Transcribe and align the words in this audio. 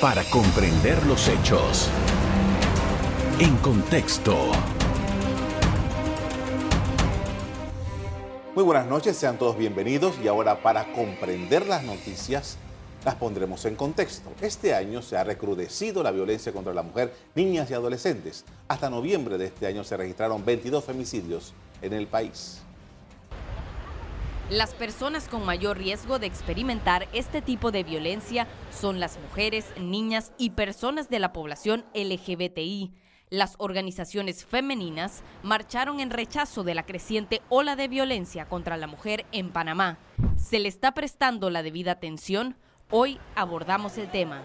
para 0.00 0.22
comprender 0.24 1.04
los 1.06 1.26
hechos. 1.26 1.90
En 3.40 3.56
contexto. 3.56 4.36
Muy 8.54 8.62
buenas 8.62 8.86
noches, 8.86 9.16
sean 9.16 9.38
todos 9.38 9.56
bienvenidos 9.56 10.14
y 10.22 10.28
ahora 10.28 10.62
para 10.62 10.92
comprender 10.92 11.66
las 11.66 11.82
noticias 11.82 12.58
las 13.04 13.16
pondremos 13.16 13.64
en 13.64 13.74
contexto. 13.74 14.30
Este 14.40 14.72
año 14.74 15.02
se 15.02 15.16
ha 15.16 15.24
recrudecido 15.24 16.04
la 16.04 16.12
violencia 16.12 16.52
contra 16.52 16.74
la 16.74 16.82
mujer, 16.82 17.12
niñas 17.34 17.68
y 17.70 17.74
adolescentes. 17.74 18.44
Hasta 18.68 18.90
noviembre 18.90 19.36
de 19.36 19.46
este 19.46 19.66
año 19.66 19.82
se 19.82 19.96
registraron 19.96 20.44
22 20.44 20.84
femicidios 20.84 21.54
en 21.82 21.92
el 21.92 22.06
país. 22.06 22.60
Las 24.50 24.72
personas 24.72 25.28
con 25.28 25.44
mayor 25.44 25.76
riesgo 25.76 26.18
de 26.18 26.26
experimentar 26.26 27.06
este 27.12 27.42
tipo 27.42 27.70
de 27.70 27.84
violencia 27.84 28.46
son 28.70 28.98
las 28.98 29.18
mujeres, 29.18 29.66
niñas 29.78 30.32
y 30.38 30.50
personas 30.50 31.10
de 31.10 31.18
la 31.18 31.34
población 31.34 31.84
LGBTI. 31.92 32.90
Las 33.28 33.56
organizaciones 33.58 34.46
femeninas 34.46 35.22
marcharon 35.42 36.00
en 36.00 36.08
rechazo 36.08 36.64
de 36.64 36.74
la 36.74 36.86
creciente 36.86 37.42
ola 37.50 37.76
de 37.76 37.88
violencia 37.88 38.46
contra 38.46 38.78
la 38.78 38.86
mujer 38.86 39.26
en 39.32 39.50
Panamá. 39.50 39.98
¿Se 40.38 40.58
le 40.58 40.68
está 40.68 40.92
prestando 40.94 41.50
la 41.50 41.62
debida 41.62 41.92
atención? 41.92 42.56
Hoy 42.90 43.20
abordamos 43.34 43.98
el 43.98 44.10
tema. 44.10 44.42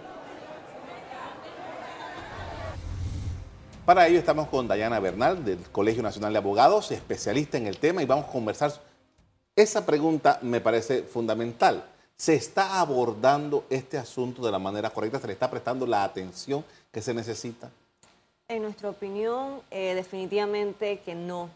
Para 3.85 4.07
ello 4.07 4.19
estamos 4.19 4.49
con 4.49 4.67
Dayana 4.67 4.99
Bernal 4.99 5.45
del 5.45 5.59
Colegio 5.71 6.03
Nacional 6.03 6.33
de 6.33 6.39
Abogados, 6.39 6.91
especialista 6.91 7.57
en 7.57 7.67
el 7.67 7.77
tema, 7.77 8.03
y 8.03 8.05
vamos 8.05 8.25
a 8.25 8.31
conversar 8.33 8.73
esa 9.55 9.85
pregunta 9.85 10.39
me 10.41 10.61
parece 10.61 11.03
fundamental. 11.03 11.85
¿Se 12.15 12.35
está 12.35 12.79
abordando 12.79 13.65
este 13.69 13.97
asunto 13.97 14.43
de 14.43 14.51
la 14.51 14.59
manera 14.59 14.89
correcta? 14.89 15.19
¿Se 15.19 15.27
le 15.27 15.33
está 15.33 15.49
prestando 15.49 15.85
la 15.85 16.03
atención 16.03 16.63
que 16.91 17.01
se 17.01 17.13
necesita? 17.13 17.69
En 18.47 18.61
nuestra 18.61 18.89
opinión, 18.89 19.61
eh, 19.71 19.95
definitivamente 19.95 20.99
que 20.99 21.15
no. 21.15 21.49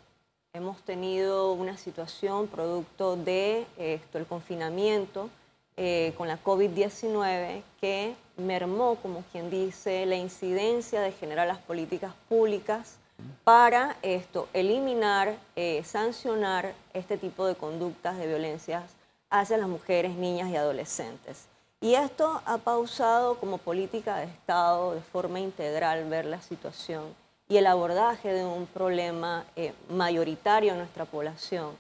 Hemos 0.53 0.81
tenido 0.81 1.53
una 1.53 1.77
situación 1.77 2.47
producto 2.47 3.15
de 3.15 3.67
esto, 3.77 4.17
el 4.17 4.25
confinamiento 4.25 5.29
eh, 5.75 6.13
con 6.17 6.27
la 6.27 6.43
COVID-19 6.43 7.61
que 7.79 8.15
mermó, 8.37 8.95
como 8.95 9.23
quien 9.31 9.51
dice, 9.51 10.05
la 10.07 10.15
incidencia 10.15 11.01
de 11.01 11.11
generar 11.11 11.47
las 11.47 11.59
políticas 11.59 12.13
públicas 12.27 12.97
para 13.43 13.95
esto, 14.01 14.49
eliminar, 14.53 15.37
eh, 15.55 15.81
sancionar 15.85 16.73
este 16.93 17.17
tipo 17.17 17.45
de 17.45 17.55
conductas 17.55 18.17
de 18.17 18.27
violencias 18.27 18.83
hacia 19.29 19.57
las 19.57 19.69
mujeres, 19.69 20.15
niñas 20.15 20.49
y 20.49 20.57
adolescentes. 20.57 21.45
Y 21.79 21.93
esto 21.93 22.41
ha 22.45 22.57
pausado 22.57 23.35
como 23.35 23.57
política 23.57 24.17
de 24.17 24.25
Estado 24.25 24.95
de 24.95 25.01
forma 25.01 25.39
integral 25.39 26.09
ver 26.09 26.25
la 26.25 26.41
situación 26.41 27.03
y 27.47 27.57
el 27.57 27.67
abordaje 27.67 28.33
de 28.33 28.43
un 28.43 28.65
problema 28.65 29.45
eh, 29.55 29.73
mayoritario 29.89 30.71
en 30.71 30.79
nuestra 30.79 31.05
población 31.05 31.77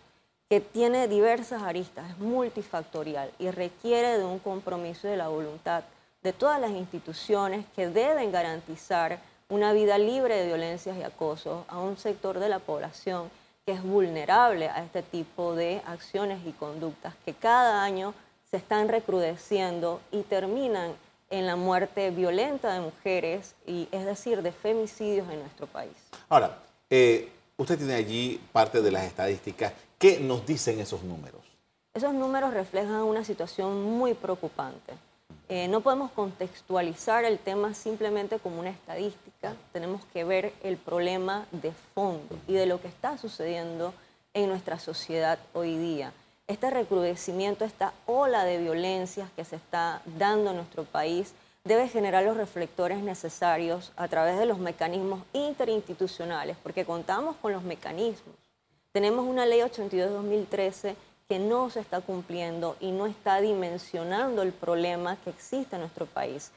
que 0.49 0.61
tiene 0.61 1.09
diversas 1.09 1.61
aristas, 1.61 2.09
es 2.09 2.17
multifactorial 2.19 3.29
y 3.37 3.51
requiere 3.51 4.17
de 4.17 4.23
un 4.23 4.39
compromiso 4.39 5.07
de 5.07 5.17
la 5.17 5.27
voluntad 5.27 5.83
de 6.23 6.31
todas 6.31 6.61
las 6.61 6.71
instituciones 6.71 7.65
que 7.75 7.89
deben 7.89 8.31
garantizar 8.31 9.19
una 9.49 9.73
vida 9.73 9.97
libre 9.97 10.35
de 10.35 10.47
violencias 10.47 10.97
y 10.97 11.03
acosos 11.03 11.63
a 11.67 11.79
un 11.79 11.97
sector 11.97 12.39
de 12.39 12.49
la 12.49 12.59
población 12.59 13.29
que 13.65 13.73
es 13.73 13.83
vulnerable 13.83 14.69
a 14.69 14.83
este 14.83 15.01
tipo 15.01 15.55
de 15.55 15.81
acciones 15.85 16.39
y 16.45 16.51
conductas 16.51 17.13
que 17.25 17.33
cada 17.33 17.83
año 17.83 18.13
se 18.49 18.57
están 18.57 18.87
recrudeciendo 18.87 19.99
y 20.11 20.21
terminan 20.21 20.93
en 21.29 21.45
la 21.45 21.55
muerte 21.57 22.09
violenta 22.11 22.73
de 22.73 22.79
mujeres, 22.79 23.55
y 23.65 23.89
es 23.91 24.05
decir, 24.05 24.41
de 24.41 24.53
femicidios 24.53 25.29
en 25.29 25.39
nuestro 25.39 25.67
país. 25.67 25.91
Ahora, 26.29 26.59
eh, 26.89 27.29
usted 27.57 27.77
tiene 27.77 27.95
allí 27.95 28.41
parte 28.53 28.81
de 28.81 28.91
las 28.91 29.03
estadísticas. 29.03 29.73
¿Qué 29.97 30.19
nos 30.21 30.45
dicen 30.45 30.79
esos 30.79 31.03
números? 31.03 31.41
Esos 31.93 32.13
números 32.13 32.53
reflejan 32.53 33.01
una 33.01 33.25
situación 33.25 33.83
muy 33.83 34.13
preocupante. 34.13 34.93
Eh, 35.49 35.69
no 35.69 35.79
podemos 35.79 36.11
contextualizar 36.11 37.23
el 37.23 37.39
tema 37.39 37.73
simplemente 37.73 38.37
como 38.37 38.59
una 38.59 38.69
estadística, 38.69 39.55
tenemos 39.71 40.03
que 40.11 40.25
ver 40.25 40.51
el 40.61 40.75
problema 40.75 41.47
de 41.53 41.71
fondo 41.95 42.37
y 42.47 42.53
de 42.53 42.65
lo 42.65 42.81
que 42.81 42.89
está 42.89 43.17
sucediendo 43.17 43.93
en 44.33 44.49
nuestra 44.49 44.77
sociedad 44.77 45.39
hoy 45.53 45.77
día. 45.77 46.11
Este 46.47 46.69
recrudecimiento, 46.69 47.63
esta 47.63 47.93
ola 48.05 48.43
de 48.43 48.57
violencias 48.57 49.29
que 49.37 49.45
se 49.45 49.55
está 49.55 50.01
dando 50.17 50.49
en 50.49 50.57
nuestro 50.57 50.83
país 50.83 51.33
debe 51.63 51.87
generar 51.87 52.25
los 52.25 52.35
reflectores 52.35 52.99
necesarios 52.99 53.93
a 53.95 54.09
través 54.09 54.37
de 54.37 54.45
los 54.45 54.59
mecanismos 54.59 55.21
interinstitucionales, 55.31 56.57
porque 56.61 56.83
contamos 56.83 57.37
con 57.37 57.53
los 57.53 57.63
mecanismos. 57.63 58.35
Tenemos 58.91 59.25
una 59.25 59.45
ley 59.45 59.61
82-2013 59.61 60.95
que 61.27 61.39
no 61.39 61.69
se 61.69 61.81
está 61.81 61.99
cumpliendo 62.01 62.77
y 62.79 62.91
no 62.91 63.05
está 63.05 63.41
dimensionando 63.41 64.41
el 64.41 64.53
problema 64.53 65.17
que 65.17 65.29
existe 65.29 65.75
en 65.75 65.81
nuestro 65.81 66.05
país. 66.05 66.51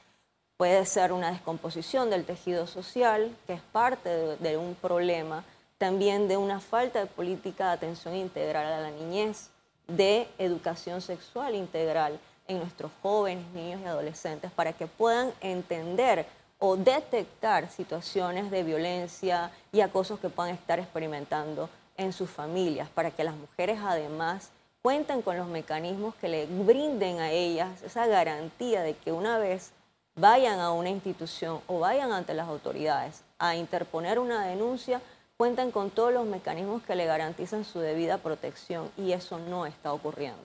Puede 0.56 0.84
ser 0.86 1.12
una 1.12 1.32
descomposición 1.32 2.10
del 2.10 2.24
tejido 2.24 2.66
social, 2.66 3.34
que 3.46 3.54
es 3.54 3.62
parte 3.72 4.08
de, 4.08 4.56
un 4.56 4.74
problema, 4.74 5.42
también 5.78 6.28
de 6.28 6.36
una 6.36 6.60
falta 6.60 7.00
de 7.00 7.06
política 7.06 7.68
de 7.68 7.72
atención 7.72 8.14
integral 8.14 8.66
a 8.66 8.80
la 8.80 8.90
niñez, 8.90 9.50
de 9.88 10.28
educación 10.38 11.00
sexual 11.00 11.54
integral 11.54 12.20
en 12.46 12.58
nuestros 12.58 12.92
jóvenes, 13.02 13.44
niños 13.54 13.80
y 13.80 13.86
adolescentes, 13.86 14.52
para 14.52 14.72
que 14.72 14.86
puedan 14.86 15.32
entender 15.40 16.26
o 16.58 16.76
detectar 16.76 17.70
situaciones 17.70 18.50
de 18.50 18.62
violencia 18.62 19.50
y 19.72 19.80
acosos 19.80 20.20
que 20.20 20.28
puedan 20.28 20.54
estar 20.54 20.78
experimentando 20.78 21.70
en 21.96 22.12
sus 22.12 22.30
familias, 22.30 22.88
para 22.90 23.10
que 23.10 23.24
las 23.24 23.34
mujeres 23.34 23.78
además 23.82 24.50
cuenten 24.82 25.22
con 25.22 25.36
los 25.36 25.48
mecanismos 25.48 26.14
que 26.14 26.28
le 26.28 26.46
brinden 26.46 27.20
a 27.20 27.30
ellas 27.30 27.82
esa 27.82 28.06
garantía 28.06 28.82
de 28.82 28.94
que 28.94 29.12
una 29.12 29.38
vez 29.38 29.72
vayan 30.16 30.58
a 30.60 30.72
una 30.72 30.90
institución 30.90 31.60
o 31.66 31.80
vayan 31.80 32.12
ante 32.12 32.34
las 32.34 32.48
autoridades 32.48 33.22
a 33.38 33.56
interponer 33.56 34.18
una 34.18 34.46
denuncia, 34.46 35.00
cuenten 35.36 35.70
con 35.70 35.90
todos 35.90 36.12
los 36.12 36.26
mecanismos 36.26 36.82
que 36.82 36.94
le 36.94 37.06
garantizan 37.06 37.64
su 37.64 37.78
debida 37.78 38.18
protección 38.18 38.90
y 38.96 39.12
eso 39.12 39.38
no 39.38 39.66
está 39.66 39.92
ocurriendo. 39.92 40.40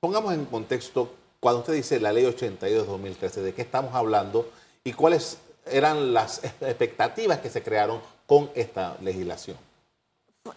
Pongamos 0.00 0.34
en 0.34 0.44
contexto, 0.46 1.10
cuando 1.40 1.60
usted 1.60 1.74
dice 1.74 2.00
la 2.00 2.12
ley 2.12 2.24
82-2013, 2.24 3.30
¿de 3.42 3.54
qué 3.54 3.62
estamos 3.62 3.94
hablando 3.94 4.48
y 4.82 4.92
cuáles 4.92 5.38
eran 5.66 6.12
las 6.12 6.44
expectativas 6.60 7.38
que 7.38 7.50
se 7.50 7.62
crearon 7.62 8.00
con 8.26 8.50
esta 8.54 8.96
legislación? 9.00 9.56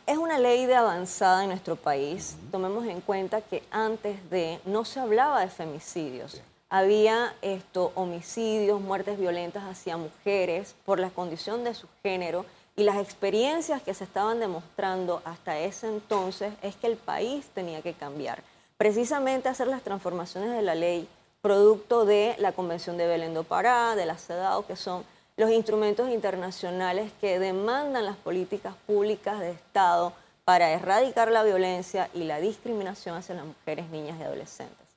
Es 0.06 0.18
una 0.18 0.38
ley 0.38 0.66
de 0.66 0.76
avanzada 0.76 1.44
en 1.44 1.50
nuestro 1.50 1.78
país. 1.78 2.36
Tomemos 2.52 2.86
en 2.88 3.00
cuenta 3.00 3.40
que 3.40 3.64
antes 3.72 4.30
de 4.30 4.60
no 4.66 4.84
se 4.84 5.00
hablaba 5.00 5.40
de 5.40 5.48
femicidios. 5.48 6.42
Había 6.70 7.34
esto, 7.42 7.94
homicidios, 7.96 8.82
muertes 8.82 9.18
violentas 9.18 9.64
hacia 9.64 9.96
mujeres 9.96 10.76
por 10.86 11.00
la 11.00 11.10
condición 11.10 11.64
de 11.64 11.74
su 11.74 11.88
género 12.04 12.46
y 12.76 12.84
las 12.84 12.98
experiencias 12.98 13.82
que 13.82 13.94
se 13.94 14.04
estaban 14.04 14.42
demostrando 14.42 15.22
hasta 15.24 15.58
ese 15.58 15.88
entonces 15.88 16.54
es 16.62 16.76
que 16.76 16.88
el 16.88 16.98
país 16.98 17.46
tenía 17.54 17.82
que 17.82 17.94
cambiar. 17.94 18.44
Precisamente 18.78 19.48
hacer 19.48 19.68
las 19.68 19.84
transformaciones 19.84 20.52
de 20.52 20.62
la 20.64 20.76
ley 20.76 21.08
producto 21.42 22.04
de 22.04 22.36
la 22.40 22.52
Convención 22.52 22.98
de 22.98 23.08
Belén 23.08 23.34
do 23.34 23.46
Pará, 23.46 23.96
de 23.96 24.06
la 24.06 24.18
CEDAW, 24.18 24.66
que 24.66 24.76
son 24.76 25.06
los 25.38 25.52
instrumentos 25.52 26.10
internacionales 26.10 27.12
que 27.22 27.38
demandan 27.38 28.06
las 28.06 28.18
políticas 28.18 28.74
públicas 28.88 29.40
de 29.40 29.52
Estado 29.52 30.12
para 30.44 30.72
erradicar 30.72 31.32
la 31.32 31.44
violencia 31.44 32.10
y 32.14 32.24
la 32.24 32.40
discriminación 32.40 33.16
hacia 33.16 33.36
las 33.36 33.46
mujeres, 33.46 33.88
niñas 33.90 34.20
y 34.20 34.24
adolescentes. 34.24 34.88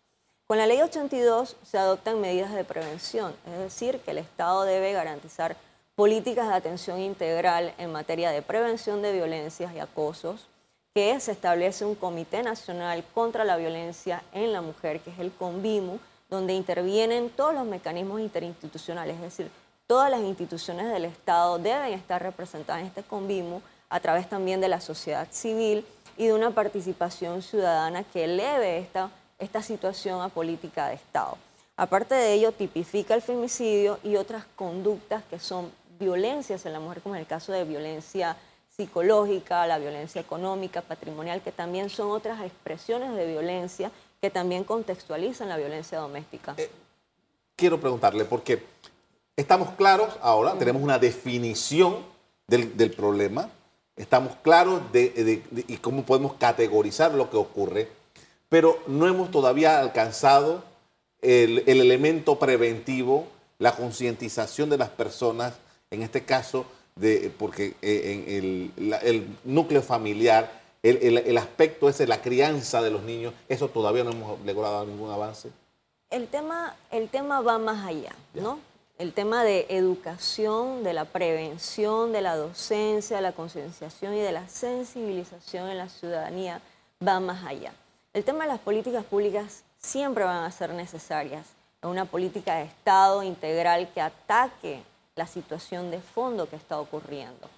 Con 0.46 0.56
la 0.56 0.66
Ley 0.66 0.80
82 0.80 1.56
se 1.62 1.78
adoptan 1.78 2.20
medidas 2.20 2.54
de 2.54 2.64
prevención, 2.64 3.34
es 3.46 3.58
decir, 3.58 4.00
que 4.00 4.12
el 4.12 4.18
Estado 4.18 4.64
debe 4.64 4.92
garantizar 4.92 5.56
políticas 5.94 6.48
de 6.48 6.54
atención 6.54 6.98
integral 6.98 7.74
en 7.76 7.92
materia 7.92 8.30
de 8.30 8.40
prevención 8.40 9.02
de 9.02 9.12
violencias 9.12 9.74
y 9.74 9.78
acosos, 9.78 10.46
que 10.94 11.20
se 11.20 11.32
establece 11.32 11.84
un 11.84 11.94
Comité 11.94 12.42
Nacional 12.42 13.04
contra 13.14 13.44
la 13.44 13.58
Violencia 13.58 14.24
en 14.32 14.52
la 14.52 14.62
Mujer, 14.62 15.00
que 15.00 15.10
es 15.10 15.18
el 15.18 15.30
CONVIMU, 15.32 16.00
donde 16.30 16.54
intervienen 16.54 17.28
todos 17.28 17.52
los 17.52 17.66
mecanismos 17.66 18.20
interinstitucionales, 18.20 19.16
es 19.16 19.22
decir, 19.22 19.50
todas 19.90 20.08
las 20.08 20.20
instituciones 20.20 20.88
del 20.92 21.04
Estado 21.04 21.58
deben 21.58 21.92
estar 21.92 22.22
representadas 22.22 22.80
en 22.80 22.86
este 22.86 23.02
convimo 23.02 23.60
a 23.88 23.98
través 23.98 24.28
también 24.28 24.60
de 24.60 24.68
la 24.68 24.80
sociedad 24.80 25.26
civil 25.32 25.84
y 26.16 26.26
de 26.26 26.32
una 26.32 26.52
participación 26.52 27.42
ciudadana 27.42 28.04
que 28.04 28.22
eleve 28.22 28.78
esta, 28.78 29.10
esta 29.40 29.62
situación 29.62 30.20
a 30.20 30.28
política 30.28 30.86
de 30.86 30.94
Estado. 30.94 31.36
Aparte 31.76 32.14
de 32.14 32.34
ello, 32.34 32.52
tipifica 32.52 33.16
el 33.16 33.20
femicidio 33.20 33.98
y 34.04 34.14
otras 34.14 34.44
conductas 34.54 35.24
que 35.28 35.40
son 35.40 35.72
violencias 35.98 36.64
en 36.66 36.72
la 36.72 36.78
mujer, 36.78 37.00
como 37.00 37.16
en 37.16 37.22
el 37.22 37.26
caso 37.26 37.50
de 37.50 37.64
violencia 37.64 38.36
psicológica, 38.68 39.66
la 39.66 39.78
violencia 39.78 40.20
económica, 40.20 40.82
patrimonial, 40.82 41.42
que 41.42 41.50
también 41.50 41.90
son 41.90 42.12
otras 42.12 42.40
expresiones 42.42 43.16
de 43.16 43.26
violencia 43.26 43.90
que 44.20 44.30
también 44.30 44.62
contextualizan 44.62 45.48
la 45.48 45.56
violencia 45.56 45.98
doméstica. 45.98 46.54
Eh, 46.58 46.70
quiero 47.56 47.80
preguntarle, 47.80 48.24
porque 48.24 48.62
Estamos 49.40 49.70
claros 49.70 50.18
ahora, 50.20 50.52
tenemos 50.58 50.82
una 50.82 50.98
definición 50.98 51.96
del, 52.46 52.76
del 52.76 52.90
problema, 52.90 53.48
estamos 53.96 54.34
claros 54.42 54.92
de, 54.92 55.08
de, 55.08 55.42
de, 55.50 55.64
y 55.66 55.78
cómo 55.78 56.04
podemos 56.04 56.34
categorizar 56.34 57.14
lo 57.14 57.30
que 57.30 57.38
ocurre, 57.38 57.88
pero 58.50 58.78
no 58.86 59.08
hemos 59.08 59.30
todavía 59.30 59.80
alcanzado 59.80 60.62
el, 61.22 61.64
el 61.66 61.80
elemento 61.80 62.38
preventivo, 62.38 63.28
la 63.58 63.74
concientización 63.74 64.68
de 64.68 64.76
las 64.76 64.90
personas, 64.90 65.54
en 65.90 66.02
este 66.02 66.26
caso, 66.26 66.66
de, 66.94 67.32
porque 67.38 67.76
eh, 67.80 68.24
en 68.26 68.34
el, 68.76 68.90
la, 68.90 68.98
el, 68.98 69.38
núcleo 69.44 69.80
familiar, 69.80 70.52
el, 70.82 70.98
el, 70.98 71.16
el, 71.16 71.38
aspecto 71.38 71.88
ese, 71.88 72.06
la 72.06 72.20
crianza 72.20 72.82
de 72.82 72.90
los 72.90 73.04
niños, 73.04 73.32
eso 73.48 73.70
todavía 73.70 74.04
no 74.04 74.10
hemos 74.10 74.38
logrado 74.44 74.84
ningún 74.84 75.10
avance. 75.10 75.48
El 76.10 76.28
tema, 76.28 76.76
el 76.90 77.08
tema 77.08 77.40
va 77.40 77.56
más 77.58 77.86
allá, 77.86 78.14
¿no? 78.34 78.68
El 79.00 79.14
tema 79.14 79.44
de 79.44 79.64
educación, 79.70 80.84
de 80.84 80.92
la 80.92 81.06
prevención, 81.06 82.12
de 82.12 82.20
la 82.20 82.36
docencia, 82.36 83.16
de 83.16 83.22
la 83.22 83.32
concienciación 83.32 84.12
y 84.12 84.20
de 84.20 84.30
la 84.30 84.46
sensibilización 84.46 85.70
en 85.70 85.78
la 85.78 85.88
ciudadanía 85.88 86.60
va 87.02 87.18
más 87.18 87.46
allá. 87.46 87.72
El 88.12 88.24
tema 88.24 88.44
de 88.44 88.50
las 88.50 88.58
políticas 88.58 89.02
públicas 89.06 89.62
siempre 89.78 90.24
van 90.24 90.44
a 90.44 90.50
ser 90.50 90.74
necesarias. 90.74 91.46
Una 91.80 92.04
política 92.04 92.56
de 92.56 92.64
Estado 92.64 93.22
integral 93.22 93.88
que 93.94 94.02
ataque 94.02 94.82
la 95.16 95.26
situación 95.26 95.90
de 95.90 96.02
fondo 96.02 96.46
que 96.46 96.56
está 96.56 96.78
ocurriendo. 96.78 97.48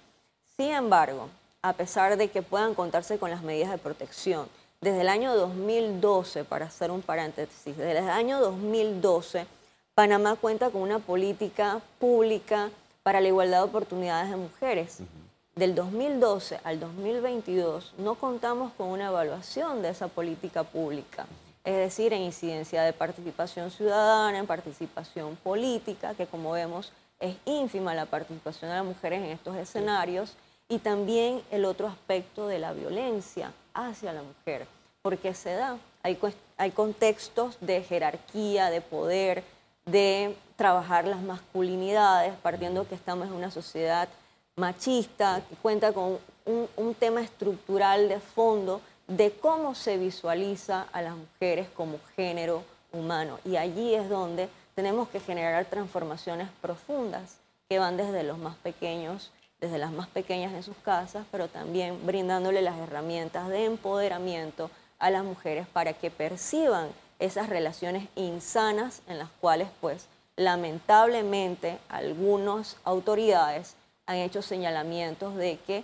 Sin 0.55 0.71
embargo, 0.71 1.27
a 1.61 1.73
pesar 1.73 2.15
de 2.15 2.29
que 2.29 2.41
puedan 2.41 2.73
contarse 2.73 3.19
con 3.19 3.29
las 3.29 3.43
medidas 3.43 3.69
de 3.69 3.79
protección, 3.79 4.47
desde 4.79 5.01
el 5.01 5.09
año 5.09 5.35
2012, 5.35 6.45
para 6.45 6.67
hacer 6.67 6.89
un 6.89 7.01
paréntesis, 7.01 7.75
desde 7.75 7.99
el 7.99 8.09
año 8.09 8.39
2012, 8.39 9.45
Panamá 9.95 10.35
cuenta 10.35 10.71
con 10.71 10.81
una 10.81 10.97
política 10.97 11.79
pública 11.99 12.71
para 13.03 13.21
la 13.21 13.27
igualdad 13.27 13.59
de 13.59 13.69
oportunidades 13.69 14.31
de 14.31 14.37
mujeres. 14.37 14.97
Uh 14.99 15.03
-huh. 15.03 15.23
Del 15.55 15.75
2012 15.75 16.59
al 16.63 16.79
2022 16.79 17.93
no 17.99 18.15
contamos 18.15 18.73
con 18.73 18.87
una 18.87 19.09
evaluación 19.09 19.83
de 19.83 19.89
esa 19.89 20.07
política 20.07 20.63
pública, 20.63 21.27
es 21.63 21.75
decir, 21.75 22.11
en 22.11 22.23
incidencia 22.23 22.81
de 22.81 22.91
participación 22.91 23.69
ciudadana, 23.69 24.39
en 24.39 24.47
participación 24.47 25.35
política, 25.35 26.15
que 26.15 26.25
como 26.25 26.53
vemos 26.53 26.91
es 27.19 27.35
ínfima 27.45 27.93
la 27.93 28.07
participación 28.07 28.71
de 28.71 28.77
las 28.77 28.85
mujeres 28.85 29.19
en 29.21 29.29
estos 29.29 29.55
escenarios, 29.55 30.33
y 30.69 30.79
también 30.79 31.43
el 31.51 31.65
otro 31.65 31.87
aspecto 31.87 32.47
de 32.47 32.57
la 32.57 32.73
violencia 32.73 33.53
hacia 33.75 34.11
la 34.11 34.23
mujer, 34.23 34.65
porque 35.03 35.35
se 35.35 35.53
da, 35.53 35.77
hay, 36.01 36.17
hay 36.57 36.71
contextos 36.71 37.57
de 37.61 37.83
jerarquía, 37.83 38.71
de 38.71 38.81
poder, 38.81 39.43
de 39.85 40.35
trabajar 40.55 41.05
las 41.05 41.21
masculinidades, 41.21 42.33
partiendo 42.41 42.87
que 42.87 42.95
estamos 42.95 43.27
en 43.27 43.33
una 43.33 43.51
sociedad 43.51 44.07
machista, 44.55 45.41
que 45.49 45.55
cuenta 45.55 45.91
con 45.93 46.19
un, 46.45 46.69
un, 46.75 46.93
tema 46.93 47.21
estructural 47.21 48.07
de 48.07 48.19
fondo 48.19 48.81
de 49.07 49.31
cómo 49.31 49.75
se 49.75 49.97
visualiza 49.97 50.87
a 50.91 51.01
las 51.01 51.15
mujeres 51.15 51.67
como 51.75 51.99
género 52.15 52.63
humano. 52.91 53.39
Y 53.43 53.57
allí 53.57 53.95
es 53.95 54.09
donde 54.09 54.47
tenemos 54.75 55.09
que 55.09 55.19
generar 55.19 55.65
transformaciones 55.65 56.49
profundas 56.61 57.37
que 57.69 57.79
van 57.79 57.97
desde 57.97 58.23
los 58.23 58.37
más 58.37 58.55
pequeños, 58.57 59.31
desde 59.59 59.77
las 59.77 59.91
más 59.91 60.07
pequeñas 60.07 60.53
en 60.53 60.63
sus 60.63 60.77
casas, 60.77 61.25
pero 61.31 61.47
también 61.47 62.05
brindándole 62.05 62.61
las 62.61 62.77
herramientas 62.77 63.47
de 63.49 63.65
empoderamiento 63.65 64.69
a 64.99 65.09
las 65.09 65.23
mujeres 65.23 65.67
para 65.67 65.93
que 65.93 66.11
perciban 66.11 66.89
esas 67.19 67.49
relaciones 67.49 68.07
insanas 68.15 69.01
en 69.07 69.17
las 69.17 69.29
cuales, 69.39 69.69
pues, 69.81 70.07
lamentablemente, 70.35 71.77
algunas 71.89 72.77
autoridades 72.83 73.75
han 74.05 74.17
hecho 74.17 74.41
señalamientos 74.41 75.35
de 75.35 75.57
que 75.65 75.83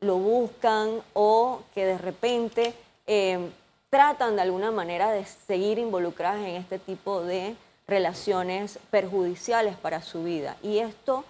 lo 0.00 0.18
buscan 0.18 1.02
o 1.14 1.62
que 1.74 1.86
de 1.86 1.98
repente 1.98 2.74
eh, 3.06 3.50
tratan 3.90 4.36
de 4.36 4.42
alguna 4.42 4.70
manera 4.70 5.10
de 5.10 5.24
seguir 5.24 5.78
involucradas 5.78 6.40
en 6.40 6.56
este 6.56 6.78
tipo 6.78 7.22
de 7.22 7.56
relaciones 7.86 8.78
perjudiciales 8.90 9.76
para 9.76 10.02
su 10.02 10.24
vida. 10.24 10.56
Y 10.62 10.78
esto 10.78 11.24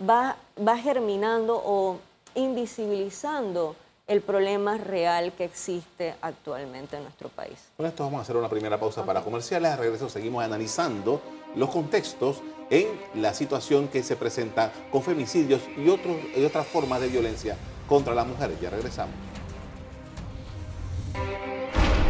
va, 0.00 0.36
va 0.66 0.76
germinando 0.78 1.60
o 1.64 1.98
invisibilizando 2.34 3.76
el 4.08 4.22
problema 4.22 4.78
real 4.78 5.32
que 5.34 5.44
existe 5.44 6.14
actualmente 6.22 6.96
en 6.96 7.02
nuestro 7.02 7.28
país. 7.28 7.58
Con 7.76 7.84
esto 7.84 8.04
vamos 8.04 8.20
a 8.20 8.22
hacer 8.22 8.36
una 8.36 8.48
primera 8.48 8.80
pausa 8.80 9.02
okay. 9.02 9.06
para 9.06 9.22
comerciales. 9.22 9.70
A 9.70 9.76
regreso 9.76 10.08
seguimos 10.08 10.42
analizando 10.42 11.20
los 11.54 11.68
contextos 11.68 12.42
en 12.70 12.88
la 13.14 13.34
situación 13.34 13.88
que 13.88 14.02
se 14.02 14.16
presenta 14.16 14.72
con 14.90 15.02
femicidios 15.02 15.60
y, 15.76 15.90
otros, 15.90 16.16
y 16.34 16.42
otras 16.42 16.66
formas 16.66 17.02
de 17.02 17.08
violencia 17.08 17.56
contra 17.86 18.14
las 18.14 18.26
mujeres. 18.26 18.58
Ya 18.60 18.70
regresamos. 18.70 19.14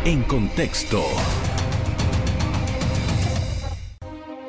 En 0.05 0.23
contexto. 0.23 1.03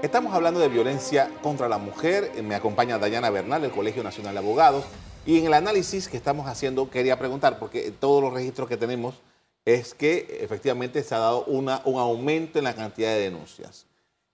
Estamos 0.03 0.33
hablando 0.33 0.59
de 0.59 0.69
violencia 0.69 1.31
contra 1.41 1.67
la 1.67 1.79
mujer. 1.79 2.31
Me 2.43 2.53
acompaña 2.53 2.99
Dayana 2.99 3.31
Bernal, 3.31 3.63
del 3.63 3.71
Colegio 3.71 4.03
Nacional 4.03 4.33
de 4.33 4.39
Abogados. 4.39 4.85
Y 5.25 5.39
en 5.39 5.45
el 5.45 5.53
análisis 5.53 6.07
que 6.07 6.17
estamos 6.17 6.47
haciendo 6.47 6.89
quería 6.89 7.19
preguntar, 7.19 7.59
porque 7.59 7.91
todos 7.91 8.23
los 8.23 8.33
registros 8.33 8.67
que 8.67 8.77
tenemos 8.77 9.15
es 9.65 9.93
que 9.93 10.39
efectivamente 10.41 11.03
se 11.03 11.13
ha 11.15 11.19
dado 11.19 11.43
un 11.45 11.69
aumento 11.69 12.57
en 12.57 12.65
la 12.65 12.75
cantidad 12.75 13.09
de 13.09 13.21
denuncias. 13.21 13.85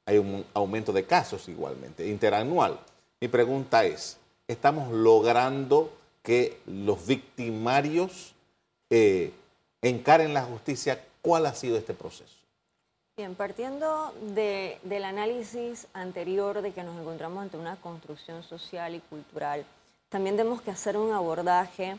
Hay 0.05 0.17
un 0.19 0.45
aumento 0.53 0.93
de 0.93 1.05
casos 1.05 1.49
igualmente, 1.49 2.07
interanual. 2.07 2.79
Mi 3.19 3.27
pregunta 3.27 3.85
es, 3.85 4.17
¿estamos 4.47 4.91
logrando 4.91 5.91
que 6.21 6.59
los 6.65 7.05
victimarios 7.07 8.35
eh, 8.89 9.33
encaren 9.81 10.33
la 10.33 10.43
justicia? 10.43 11.03
¿Cuál 11.21 11.47
ha 11.47 11.55
sido 11.55 11.77
este 11.77 11.93
proceso? 11.93 12.35
Bien, 13.17 13.33
partiendo 13.33 14.13
de, 14.35 14.77
del 14.83 15.05
análisis 15.05 15.87
anterior 15.93 16.61
de 16.61 16.73
que 16.73 16.83
nos 16.83 16.99
encontramos 16.99 17.41
ante 17.41 17.57
una 17.57 17.77
construcción 17.77 18.43
social 18.43 18.93
y 18.93 18.99
cultural, 18.99 19.65
también 20.15 20.37
tenemos 20.37 20.61
que 20.61 20.71
hacer 20.71 20.95
un 20.95 21.11
abordaje 21.11 21.97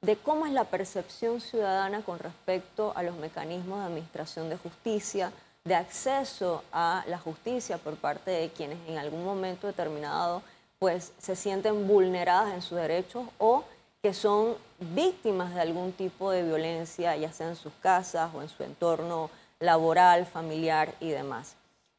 de 0.00 0.16
cómo 0.16 0.46
es 0.46 0.52
la 0.52 0.64
percepción 0.64 1.38
ciudadana 1.38 2.00
con 2.00 2.18
respecto 2.18 2.94
a 2.96 3.02
los 3.02 3.14
mecanismos 3.18 3.80
de 3.80 3.84
administración 3.84 4.48
de 4.48 4.56
justicia, 4.56 5.32
de 5.64 5.74
acceso 5.74 6.64
a 6.72 7.04
la 7.08 7.18
justicia 7.18 7.76
por 7.76 7.96
parte 7.96 8.30
de 8.30 8.48
quienes 8.48 8.78
en 8.88 8.96
algún 8.96 9.22
momento 9.22 9.66
determinado 9.66 10.40
pues 10.78 11.12
se 11.18 11.36
sienten 11.36 11.86
vulneradas 11.86 12.54
en 12.54 12.62
sus 12.62 12.78
derechos 12.78 13.28
o 13.36 13.64
que 14.00 14.14
son 14.14 14.54
víctimas 14.78 15.54
de 15.54 15.60
algún 15.60 15.92
tipo 15.92 16.30
de 16.30 16.44
violencia, 16.44 17.16
ya 17.16 17.30
sea 17.34 17.50
en 17.50 17.56
sus 17.56 17.74
casas 17.82 18.30
o 18.34 18.40
en 18.40 18.48
su 18.48 18.62
entorno 18.62 19.28
laboral, 19.60 20.24
familiar 20.24 20.94
y 21.00 21.10
demás. 21.10 21.54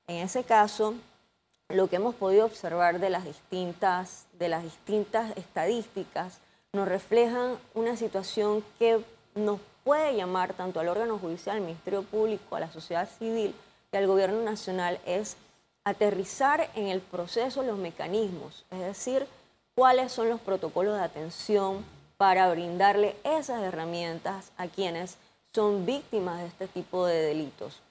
En 0.08 0.16
ese 0.26 0.44
caso, 0.44 0.96
lo 1.70 1.88
que 1.88 1.98
hemos 1.98 2.16
podido 2.16 2.46
observar 2.46 3.00
de 3.00 3.12
las 3.12 3.26
distintas, 3.26 4.26
de 4.40 4.50
las 4.50 4.64
distintas 4.64 5.38
estadísticas 5.38 6.40
nos 6.74 6.88
reflejan 6.88 7.58
una 7.76 7.96
situación 7.96 8.64
que 8.80 9.04
nos 9.36 9.60
puede 9.84 10.16
llamar 10.16 10.54
tanto 10.54 10.80
al 10.80 10.88
órgano 10.88 11.20
judicial, 11.20 11.58
al 11.58 11.64
Ministerio 11.64 12.04
Público, 12.04 12.56
a 12.56 12.60
la 12.60 12.72
sociedad 12.72 13.08
civil 13.18 13.54
y 13.92 13.98
al 13.98 14.08
gobierno 14.08 14.42
nacional 14.42 15.00
es 15.06 15.38
aterrizar 15.84 16.70
en 16.76 16.88
el 16.88 17.02
proceso 17.02 17.64
los 17.64 17.78
mecanismos, 17.78 18.66
es 18.72 18.80
decir, 18.80 19.28
cuáles 19.76 20.12
son 20.12 20.30
los 20.30 20.42
protocolos 20.42 20.98
de 20.98 21.04
atención 21.04 21.86
para 22.18 22.50
brindarle 22.52 23.16
esas 23.24 23.62
herramientas 23.62 24.52
a 24.58 24.68
quienes 24.68 25.18
son 25.54 25.86
víctimas 25.86 26.40
de 26.40 26.48
este 26.48 26.68
tipo 26.68 27.06
de 27.06 27.22
delitos. 27.22 27.82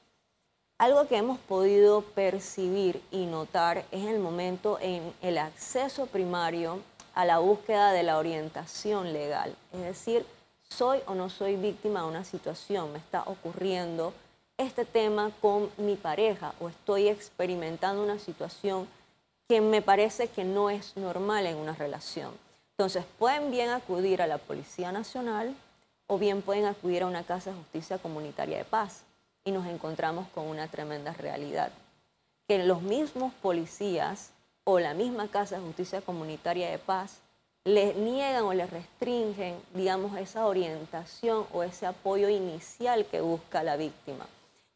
Algo 0.78 1.08
que 1.08 1.16
hemos 1.16 1.40
podido 1.40 2.02
percibir 2.02 3.02
y 3.10 3.26
notar 3.26 3.84
es 3.90 4.06
el 4.06 4.20
momento 4.20 4.78
en 4.80 5.12
el 5.22 5.36
acceso 5.36 6.06
primario 6.06 6.78
a 7.14 7.24
la 7.24 7.38
búsqueda 7.38 7.90
de 7.90 8.04
la 8.04 8.16
orientación 8.16 9.12
legal. 9.12 9.56
Es 9.72 9.80
decir, 9.80 10.24
soy 10.62 11.00
o 11.06 11.16
no 11.16 11.30
soy 11.30 11.56
víctima 11.56 12.02
de 12.02 12.06
una 12.06 12.22
situación, 12.22 12.92
me 12.92 12.98
está 12.98 13.24
ocurriendo 13.24 14.12
este 14.56 14.84
tema 14.84 15.32
con 15.40 15.68
mi 15.78 15.96
pareja 15.96 16.54
o 16.60 16.68
estoy 16.68 17.08
experimentando 17.08 18.00
una 18.00 18.20
situación 18.20 18.86
que 19.48 19.60
me 19.60 19.82
parece 19.82 20.28
que 20.28 20.44
no 20.44 20.70
es 20.70 20.96
normal 20.96 21.46
en 21.46 21.56
una 21.56 21.74
relación. 21.74 22.30
Entonces, 22.76 23.04
pueden 23.18 23.50
bien 23.50 23.70
acudir 23.70 24.22
a 24.22 24.28
la 24.28 24.38
Policía 24.38 24.92
Nacional 24.92 25.56
o 26.06 26.18
bien 26.18 26.40
pueden 26.40 26.66
acudir 26.66 27.02
a 27.02 27.06
una 27.06 27.24
casa 27.24 27.50
de 27.50 27.56
justicia 27.56 27.98
comunitaria 27.98 28.58
de 28.58 28.64
paz 28.64 29.02
y 29.48 29.50
nos 29.50 29.66
encontramos 29.66 30.28
con 30.34 30.46
una 30.46 30.68
tremenda 30.68 31.14
realidad. 31.14 31.72
Que 32.46 32.62
los 32.64 32.82
mismos 32.82 33.32
policías 33.40 34.30
o 34.64 34.78
la 34.78 34.92
misma 34.92 35.28
Casa 35.28 35.56
de 35.56 35.62
Justicia 35.62 36.02
Comunitaria 36.02 36.70
de 36.70 36.76
Paz 36.76 37.20
les 37.64 37.96
niegan 37.96 38.44
o 38.44 38.52
les 38.52 38.68
restringen, 38.68 39.56
digamos, 39.72 40.18
esa 40.18 40.46
orientación 40.46 41.46
o 41.52 41.62
ese 41.62 41.86
apoyo 41.86 42.28
inicial 42.28 43.06
que 43.06 43.22
busca 43.22 43.62
la 43.62 43.76
víctima. 43.76 44.26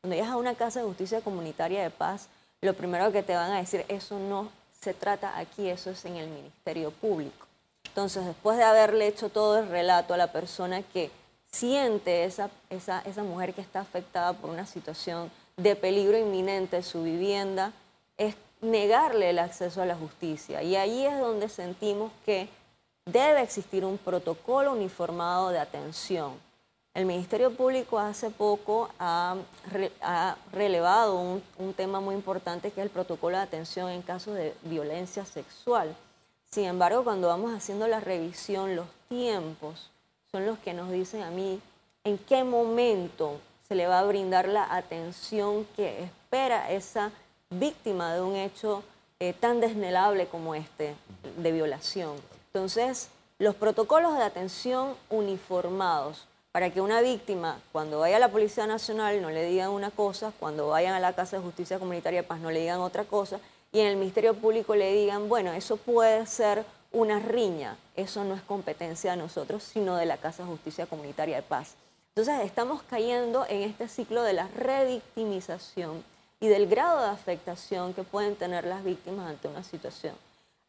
Cuando 0.01 0.17
llegas 0.17 0.33
a 0.33 0.37
una 0.37 0.55
Casa 0.55 0.81
de 0.81 0.87
Justicia 0.87 1.21
Comunitaria 1.21 1.83
de 1.83 1.91
Paz, 1.91 2.29
lo 2.63 2.73
primero 2.73 3.13
que 3.13 3.23
te 3.23 3.35
van 3.35 3.53
a 3.53 3.59
decir, 3.59 3.85
eso 3.89 4.19
no 4.19 4.49
se 4.81 4.95
trata 4.95 5.39
aquí, 5.39 5.69
eso 5.69 5.91
es 5.91 6.03
en 6.07 6.17
el 6.17 6.31
Ministerio 6.31 6.93
Público. 6.93 7.47
Entonces, 7.85 8.25
después 8.25 8.57
de 8.57 8.65
haberle 8.65 9.07
hecho 9.07 9.29
todo 9.29 9.59
el 9.59 9.69
relato 9.69 10.15
a 10.15 10.17
la 10.17 10.33
persona 10.33 10.83
que 10.83 11.11
siente 11.53 12.25
esa, 12.25 12.51
esa, 12.71 13.01
esa 13.03 13.23
mujer 13.23 13.55
que 13.55 13.61
está 13.61 13.81
afectada 13.81 14.33
por 14.33 14.51
una 14.51 14.67
situación 14.67 15.31
de 15.57 15.77
peligro 15.77 16.19
inminente 16.19 16.79
en 16.79 16.83
su 16.83 17.03
vivienda, 17.03 17.73
es 18.17 18.35
negarle 18.61 19.31
el 19.31 19.39
acceso 19.39 19.83
a 19.83 19.87
la 19.87 19.95
justicia. 19.95 20.63
Y 20.63 20.77
ahí 20.77 21.05
es 21.05 21.19
donde 21.19 21.49
sentimos 21.49 22.11
que 22.25 22.49
debe 23.05 23.43
existir 23.43 23.85
un 23.85 23.99
protocolo 23.99 24.73
uniformado 24.73 25.51
de 25.51 25.59
atención. 25.59 26.33
El 26.95 27.07
Ministerio 27.07 27.55
Público 27.55 27.99
hace 27.99 28.31
poco 28.31 28.91
ha, 28.99 29.37
relevado 30.53 31.19
un, 31.19 31.43
un, 31.59 31.73
tema 31.73 32.01
muy 32.01 32.15
importante 32.15 32.71
que 32.71 32.81
es 32.81 32.85
el 32.85 32.91
protocolo 32.91 33.37
de 33.39 33.43
atención 33.43 33.89
en 33.89 34.03
casos 34.03 34.35
de 34.35 34.55
violencia 34.63 35.25
sexual. 35.25 35.97
Sin 36.51 36.65
embargo, 36.67 37.03
cuando 37.03 37.29
vamos 37.29 37.53
haciendo 37.55 37.89
la 37.89 37.99
revisión, 37.99 38.77
los 38.77 38.87
tiempos 39.09 39.91
son 40.33 40.47
los 40.47 40.59
que 40.61 40.73
nos 40.73 40.91
dicen 40.91 41.21
a 41.23 41.31
mí 41.31 41.61
en 42.05 42.17
qué 42.17 42.43
momento 42.43 43.39
se 43.69 43.75
le 43.75 43.87
va 43.87 43.99
a 43.99 44.05
brindar 44.05 44.49
la 44.49 44.75
atención 44.75 45.67
que 45.77 46.05
espera 46.05 46.71
esa 46.73 47.11
víctima 47.51 48.15
de 48.15 48.23
un 48.23 48.35
hecho 48.35 48.83
eh, 49.21 49.35
tan 49.35 49.61
desnelable 49.61 50.29
como 50.29 50.55
este 50.55 50.95
de 51.37 51.53
violación. 51.53 52.17
Entonces, 52.47 53.11
los 53.39 53.55
protocolos 53.55 54.17
de 54.17 54.23
atención 54.23 54.95
uniformados 55.11 56.27
para 56.51 56.71
que 56.71 56.81
una 56.81 57.03
víctima, 57.03 57.61
cuando 57.71 58.01
vaya 58.01 58.17
a 58.17 58.21
la 58.21 58.31
Policía 58.31 58.67
Nacional, 58.67 59.21
no 59.21 59.29
le 59.29 59.45
digan 59.45 59.69
una 59.69 59.91
cosa, 59.91 60.33
cuando 60.41 60.69
vayan 60.69 60.95
a 60.95 61.01
la 61.01 61.13
Casa 61.13 61.37
de 61.37 61.43
Justicia 61.43 61.79
Comunitaria 61.79 62.27
Paz, 62.27 62.41
no 62.41 62.51
le 62.51 62.61
digan 62.61 62.81
otra 62.81 63.05
cosa, 63.05 63.39
y 63.71 63.81
en 63.81 63.87
el 63.87 63.97
Ministerio 63.97 64.33
Público 64.33 64.75
le 64.77 64.95
digan, 64.95 65.29
bueno, 65.29 65.53
eso 65.53 65.77
puede 65.77 66.25
ser 66.25 66.65
una 66.93 67.19
riña, 67.19 67.77
eso 67.97 68.25
no 68.25 68.35
es 68.35 68.43
competencia 68.43 69.13
de 69.13 69.17
nosotros, 69.17 69.63
sino 69.63 69.97
de 69.97 70.07
la 70.07 70.19
Casa 70.19 70.43
de 70.43 70.49
Justicia 70.49 70.87
Comunitaria 70.87 71.37
de 71.37 71.43
Paz. 71.43 71.75
Entonces 72.15 72.45
estamos 72.45 72.83
cayendo 72.83 73.47
en 73.49 73.63
este 73.63 73.89
ciclo 73.89 74.23
de 74.23 74.35
la 74.35 74.49
revictimización 74.49 76.05
y 76.41 76.49
del 76.49 76.67
grado 76.67 77.01
de 77.01 77.09
afectación 77.09 77.95
que 77.95 78.03
pueden 78.03 78.37
tener 78.37 78.65
las 78.67 78.85
víctimas 78.85 79.31
ante 79.31 79.49
una 79.49 79.63
situación. 79.63 80.15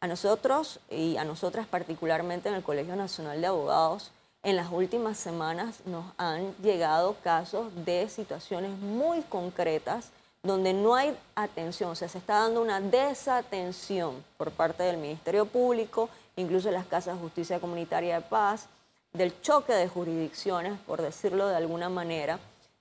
A 0.00 0.06
nosotros 0.06 0.80
y 0.90 1.16
a 1.16 1.24
nosotras 1.24 1.66
particularmente 1.66 2.48
en 2.48 2.54
el 2.54 2.62
Colegio 2.62 2.96
Nacional 2.96 3.40
de 3.40 3.46
Abogados, 3.46 4.10
en 4.42 4.56
las 4.56 4.70
últimas 4.70 5.18
semanas 5.18 5.80
nos 5.86 6.04
han 6.18 6.54
llegado 6.62 7.16
casos 7.24 7.72
de 7.84 8.08
situaciones 8.08 8.78
muy 8.78 9.22
concretas 9.22 10.10
donde 10.44 10.74
no 10.74 10.94
hay 10.94 11.16
atención, 11.34 11.90
o 11.90 11.94
sea, 11.94 12.08
se 12.08 12.18
está 12.18 12.40
dando 12.40 12.60
una 12.60 12.80
desatención 12.80 14.22
por 14.36 14.52
parte 14.52 14.82
del 14.82 14.98
Ministerio 14.98 15.46
Público, 15.46 16.10
incluso 16.36 16.70
las 16.70 16.86
casas 16.86 17.16
de 17.16 17.22
justicia 17.22 17.58
comunitaria 17.58 18.16
de 18.16 18.20
paz, 18.20 18.66
del 19.14 19.40
choque 19.40 19.72
de 19.72 19.88
jurisdicciones, 19.88 20.78
por 20.86 21.00
decirlo 21.00 21.48
de 21.48 21.56
alguna 21.56 21.88
manera, 21.88 22.38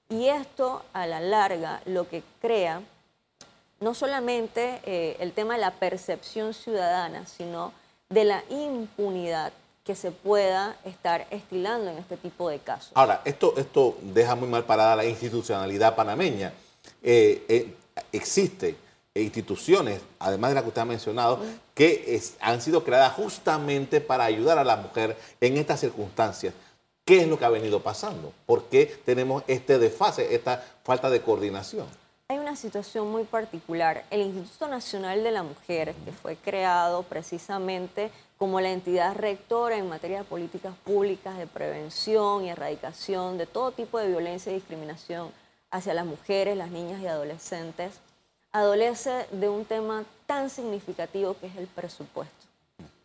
y 0.09 0.27
esto 0.27 0.83
a 0.91 1.07
la 1.07 1.21
larga 1.21 1.81
lo 1.85 2.07
que 2.07 2.21
crea 2.41 2.81
no 3.79 3.93
solamente 3.93 4.81
eh, 4.85 5.17
el 5.19 5.31
tema 5.31 5.55
de 5.55 5.61
la 5.61 5.71
percepción 5.71 6.53
ciudadana, 6.53 7.25
sino 7.25 7.71
de 8.09 8.25
la 8.25 8.43
impunidad 8.49 9.53
que 9.83 9.95
se 9.95 10.11
pueda 10.11 10.77
estar 10.85 11.27
estilando 11.29 11.91
en 11.91 11.97
este 11.97 12.15
tipo 12.15 12.49
de 12.49 12.59
casos. 12.59 12.91
Ahora, 12.95 13.21
esto, 13.25 13.53
esto 13.57 13.97
deja 14.01 14.35
muy 14.35 14.47
mal 14.47 14.63
parada 14.63 14.95
la 14.95 15.05
institucionalidad 15.05 15.95
panameña. 15.95 16.53
Eh, 17.01 17.43
eh, 17.49 17.75
existe 18.11 18.75
instituciones, 19.15 20.01
además 20.19 20.51
de 20.51 20.55
la 20.55 20.61
que 20.61 20.69
usted 20.69 20.81
ha 20.81 20.85
mencionado, 20.85 21.39
que 21.75 22.21
han 22.39 22.61
sido 22.61 22.83
creadas 22.83 23.13
justamente 23.13 24.01
para 24.01 24.25
ayudar 24.25 24.57
a 24.57 24.63
la 24.63 24.77
mujer 24.77 25.17
en 25.39 25.57
estas 25.57 25.81
circunstancias. 25.81 26.53
¿Qué 27.05 27.21
es 27.21 27.27
lo 27.27 27.37
que 27.37 27.45
ha 27.45 27.49
venido 27.49 27.81
pasando? 27.81 28.33
¿Por 28.45 28.65
qué 28.65 28.85
tenemos 29.05 29.43
este 29.47 29.77
desfase, 29.77 30.33
esta 30.33 30.63
falta 30.83 31.09
de 31.09 31.21
coordinación? 31.21 31.85
Hay 32.29 32.39
una 32.39 32.55
situación 32.55 33.11
muy 33.11 33.25
particular. 33.25 34.05
El 34.09 34.21
Instituto 34.21 34.67
Nacional 34.67 35.21
de 35.21 35.31
la 35.31 35.43
Mujer, 35.43 35.93
que 36.05 36.13
fue 36.13 36.37
creado 36.37 37.03
precisamente 37.03 38.09
como 38.37 38.61
la 38.61 38.71
entidad 38.71 39.15
rectora 39.15 39.77
en 39.77 39.89
materia 39.89 40.19
de 40.19 40.23
políticas 40.23 40.73
públicas 40.83 41.37
de 41.37 41.45
prevención 41.45 42.45
y 42.45 42.49
erradicación 42.49 43.37
de 43.37 43.45
todo 43.45 43.71
tipo 43.73 43.99
de 43.99 44.07
violencia 44.07 44.51
y 44.51 44.55
discriminación 44.55 45.31
hacia 45.73 45.95
las 45.95 46.05
mujeres, 46.05 46.55
las 46.55 46.69
niñas 46.69 47.01
y 47.01 47.07
adolescentes, 47.07 47.95
adolece 48.51 49.25
de 49.31 49.49
un 49.49 49.65
tema 49.65 50.05
tan 50.27 50.51
significativo 50.51 51.35
que 51.39 51.47
es 51.47 51.55
el 51.57 51.65
presupuesto 51.65 52.45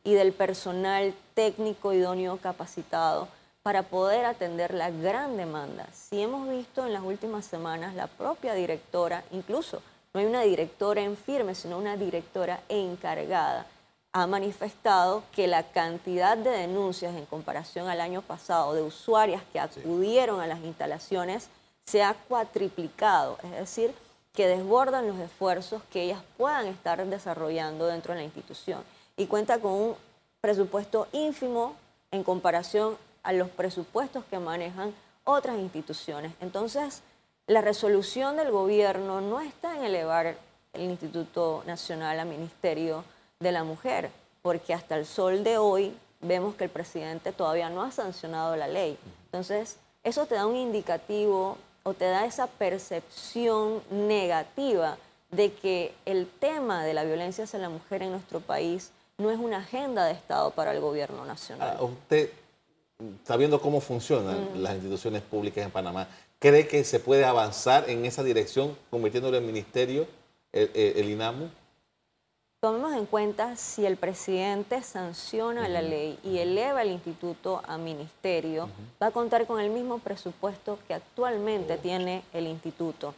y 0.05 0.13
del 0.13 0.33
personal 0.33 1.15
técnico 1.35 1.95
idóneo 1.95 2.37
capacitado 2.37 3.27
para 3.63 3.85
poder 3.85 4.27
atender 4.27 4.75
la 4.75 4.91
gran 4.91 5.39
demanda. 5.39 5.89
Si 5.95 6.21
hemos 6.21 6.47
visto 6.49 6.87
en 6.87 6.93
las 6.93 7.03
últimas 7.03 7.47
semanas 7.47 7.95
la 7.95 8.07
propia 8.07 8.53
directora, 8.53 9.25
incluso 9.31 9.83
no 10.13 10.21
hay 10.21 10.27
una 10.27 10.43
directora 10.43 11.01
en 11.01 11.17
firme, 11.17 11.55
sino 11.55 11.79
una 11.79 11.97
directora 11.97 12.61
encargada, 12.69 13.65
ha 14.13 14.27
manifestado 14.27 15.23
que 15.33 15.47
la 15.47 15.63
cantidad 15.63 16.37
de 16.37 16.51
denuncias 16.51 17.15
en 17.15 17.25
comparación 17.25 17.89
al 17.89 18.03
año 18.03 18.21
pasado 18.21 18.75
de 18.75 18.83
usuarias 18.83 19.43
que 19.53 19.61
acudieron 19.61 20.41
a 20.41 20.47
las 20.47 20.61
instalaciones 20.61 21.49
se 21.88 22.02
ha 22.02 22.12
cuatriplicado, 22.12 23.38
es 23.42 23.50
decir, 23.52 23.95
que 24.35 24.47
desbordan 24.47 25.09
los 25.09 25.18
esfuerzos 25.18 25.83
que 25.90 26.02
ellas 26.02 26.23
puedan 26.37 26.66
estar 26.66 27.04
desarrollando 27.07 27.87
dentro 27.87 28.12
de 28.12 28.21
la 28.21 28.25
institución 28.26 28.83
y 29.16 29.26
cuenta 29.26 29.59
con 29.59 29.73
un 29.73 29.97
presupuesto 30.42 31.09
ínfimo 31.12 31.76
en 32.11 32.23
comparación 32.25 32.99
a 33.23 33.33
los 33.33 33.49
presupuestos 33.49 34.23
que 34.26 34.38
manejan 34.38 34.95
otras 35.25 35.57
instituciones. 35.57 36.33
Entonces, 36.42 37.00
la 37.47 37.62
resolución 37.62 38.37
del 38.37 38.50
gobierno 38.50 39.23
no 39.23 39.40
está 39.40 39.75
en 39.75 39.85
elevar 39.85 40.37
el 40.75 40.83
Instituto 40.83 41.62
Nacional 41.66 42.21
a 42.21 42.26
Ministerio 42.26 43.02
de 43.40 43.52
la 43.52 43.64
Mujer, 43.64 44.11
porque 44.42 44.75
hasta 44.75 44.95
el 44.95 45.07
sol 45.07 45.42
de 45.42 45.57
hoy 45.57 45.97
vemos 46.21 46.54
que 46.54 46.64
el 46.64 46.71
presidente 46.71 47.33
todavía 47.33 47.71
no 47.71 47.83
ha 47.83 47.90
sancionado 47.90 48.57
la 48.57 48.68
ley. 48.68 48.99
Entonces, 49.25 49.78
eso 50.04 50.26
te 50.26 50.35
da 50.35 50.47
un 50.47 50.57
indicativo 50.57 51.57
o 51.88 51.95
te 51.95 52.04
da 52.04 52.26
esa 52.26 52.47
percepción 52.47 53.83
negativa 53.90 54.99
de 55.30 55.52
que 55.52 55.95
el 56.04 56.26
tema 56.26 56.85
de 56.85 56.92
la 56.92 57.04
violencia 57.04 57.45
hacia 57.45 57.59
la 57.59 57.71
mujer 57.71 58.02
en 58.02 58.11
nuestro 58.11 58.40
país 58.40 58.90
no 59.16 59.30
es 59.30 59.38
una 59.38 59.59
agenda 59.59 60.04
de 60.04 60.12
Estado 60.12 60.50
para 60.50 60.73
el 60.73 60.80
gobierno 60.80 61.25
nacional. 61.25 61.76
Ah, 61.78 61.83
usted, 61.83 62.30
sabiendo 63.25 63.61
cómo 63.61 63.80
funcionan 63.80 64.62
las 64.62 64.75
instituciones 64.75 65.23
públicas 65.23 65.64
en 65.64 65.71
Panamá, 65.71 66.09
¿cree 66.38 66.68
que 66.68 66.85
se 66.85 67.00
puede 67.00 67.25
avanzar 67.25 67.88
en 67.88 68.04
esa 68.04 68.23
dirección 68.23 68.76
convirtiéndolo 68.90 69.38
en 69.38 69.47
ministerio, 69.47 70.07
el 70.52 71.09
INAMU? 71.09 71.49
Tomemos 72.61 72.93
en 72.95 73.07
cuenta 73.07 73.55
si 73.55 73.87
el 73.87 73.97
presidente 73.97 74.83
sanciona 74.83 75.69
la 75.69 75.81
ley 75.81 76.19
y 76.25 76.38
eleva 76.38 76.83
el 76.83 76.91
instituto 76.91 77.62
a 77.65 77.79
ministerio, 77.79 78.69
va 79.00 79.07
a 79.07 79.11
contar 79.12 79.47
con 79.47 79.61
el 79.61 79.71
mismo 79.71 80.00
presupuesto 80.00 80.77
que 80.88 80.95
actualmente 80.95 81.75
oh. 81.75 81.79
tiene 81.79 82.25
el 82.33 82.49
instituto. 82.49 83.15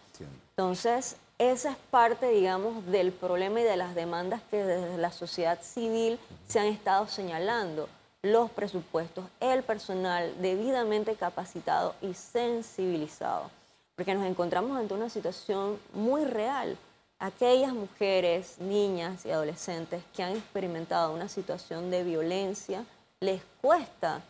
Entonces, 0.50 1.16
esa 1.38 1.70
es 1.70 1.76
parte, 1.90 2.28
digamos, 2.28 2.85
del 2.88 3.12
problema 3.12 3.62
y 3.62 3.64
de 3.64 3.78
las 3.78 3.94
demandas 3.94 4.42
que 4.50 4.62
desde 4.62 4.99
la 4.99 5.11
sociedad 5.11 5.59
civil 5.62 6.18
se 6.47 6.61
han 6.61 6.66
estado 6.66 7.09
señalando. 7.09 7.88
Los 8.20 8.50
presupuestos, 8.50 9.25
el 9.40 9.62
personal 9.62 10.35
debidamente 10.42 11.14
capacitado 11.14 11.94
y 12.02 12.12
sensibilizado. 12.12 13.50
Porque 13.97 14.14
nos 14.14 14.26
encontramos 14.26 14.78
ante 14.78 14.92
una 14.92 15.09
situación 15.09 15.78
muy 15.94 16.26
real 16.26 16.76
aquellas 17.20 17.74
mujeres, 17.74 18.56
niñas 18.58 19.26
y 19.26 19.30
adolescentes 19.30 20.02
que 20.16 20.22
han 20.22 20.34
experimentado 20.34 21.12
una 21.12 21.28
situación 21.28 21.90
de 21.90 22.02
violencia, 22.02 22.84
les 23.20 23.42
cuesta 23.60 24.22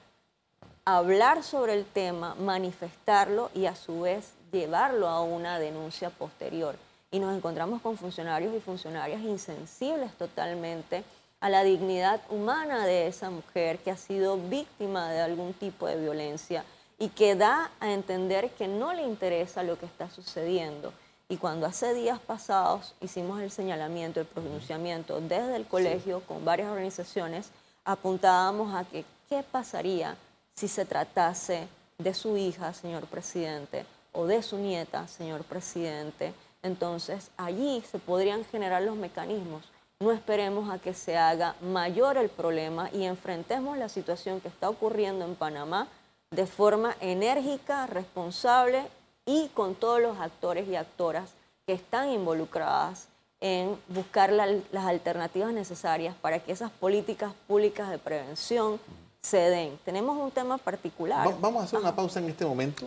hablar 0.85 1.45
sobre 1.45 1.75
el 1.75 1.85
tema, 1.85 2.35
manifestarlo 2.35 3.51
y 3.55 3.67
a 3.67 3.77
su 3.77 4.01
vez 4.01 4.33
llevarlo 4.51 5.09
a 5.09 5.23
una 5.23 5.61
denuncia 5.61 6.11
posterior. 6.11 6.75
Y 7.13 7.21
nos 7.21 7.37
encontramos 7.37 7.81
con 7.81 7.97
funcionarios 7.97 8.55
y 8.55 8.61
funcionarias 8.61 9.23
insensibles 9.23 10.13
totalmente 10.15 11.05
a 11.39 11.49
la 11.49 11.63
dignidad 11.63 12.21
humana 12.29 12.85
de 12.87 13.07
esa 13.07 13.31
mujer 13.31 13.79
que 13.79 13.93
ha 13.93 13.97
sido 13.97 14.37
víctima 14.37 15.11
de 15.11 15.21
algún 15.21 15.55
tipo 15.55 15.87
de 15.87 15.97
violencia 15.97 16.65
y 16.99 17.09
que 17.09 17.37
da 17.37 17.71
a 17.79 17.93
entender 17.93 18.51
que 18.51 18.67
no 18.67 18.93
le 18.93 19.03
interesa 19.03 19.63
lo 19.63 19.79
que 19.79 19.87
está 19.87 20.11
sucediendo 20.11 20.93
y 21.31 21.39
cuando 21.39 21.65
hace 21.65 21.95
días 21.95 22.19
pasados 22.19 22.95
hicimos 23.01 23.41
el 23.41 23.51
señalamiento, 23.51 24.21
el 24.21 24.27
pronunciamiento 24.27 25.19
desde 25.23 25.57
el 25.57 25.67
colegio 25.67 26.21
con 26.29 26.45
varias 26.45 26.69
organizaciones, 26.69 27.49
apuntábamos 27.87 28.75
a 28.75 28.85
que 28.85 29.07
qué 29.31 29.43
pasaría 29.43 30.17
si 30.55 30.69
se 30.69 30.85
tratase 30.85 31.69
de 31.97 32.13
su 32.13 32.37
hija, 32.37 32.75
señor 32.75 33.07
presidente, 33.07 33.87
o 34.13 34.27
de 34.27 34.43
su 34.43 34.59
nieta, 34.59 35.09
señor 35.09 35.45
presidente. 35.45 36.35
Entonces 36.63 37.31
allí 37.39 37.83
se 37.91 37.99
podrían 37.99 38.45
generar 38.45 38.83
los 38.83 38.97
mecanismos 38.97 39.65
no 40.03 40.13
esperemos 40.13 40.71
a 40.71 40.79
que 40.79 40.95
se 40.95 41.19
haga 41.19 41.57
mayor 41.61 42.17
el 42.17 42.31
problema 42.31 42.89
y 42.91 43.05
enfrentemos 43.05 43.77
la 43.77 43.91
situación 43.91 44.41
que 44.41 44.49
está 44.49 44.71
ocurriendo 44.71 45.27
en 45.27 45.35
Panamá 45.35 45.89
de 46.31 46.47
forma 46.47 46.97
enérgica, 47.01 47.87
responsable 47.87 48.87
y 49.27 49.49
con 49.55 49.75
todos 49.75 50.01
los 50.01 50.19
actores 50.19 50.69
y 50.69 50.77
actoras 50.77 51.31
que 51.67 51.73
están 51.73 52.11
involucradas 52.11 53.09
en 53.41 53.79
buscar 53.89 54.33
las 54.33 54.85
alternativas 54.85 55.53
necesarias 55.53 56.15
para 56.21 56.39
que 56.41 56.53
esas 56.53 56.71
políticas 56.71 57.33
públicas 57.47 57.89
de 57.91 57.99
prevención 57.99 58.79
se 59.23 59.39
den. 59.39 59.79
Tenemos 59.85 60.19
un 60.19 60.31
tema 60.31 60.59
particular. 60.59 61.29
vamos 61.41 61.63
a 61.63 61.65
hacer 61.65 61.79
una 61.79 61.95
pausa 61.95 62.21
en 62.21 62.29
este 62.29 62.45
momento. 62.45 62.87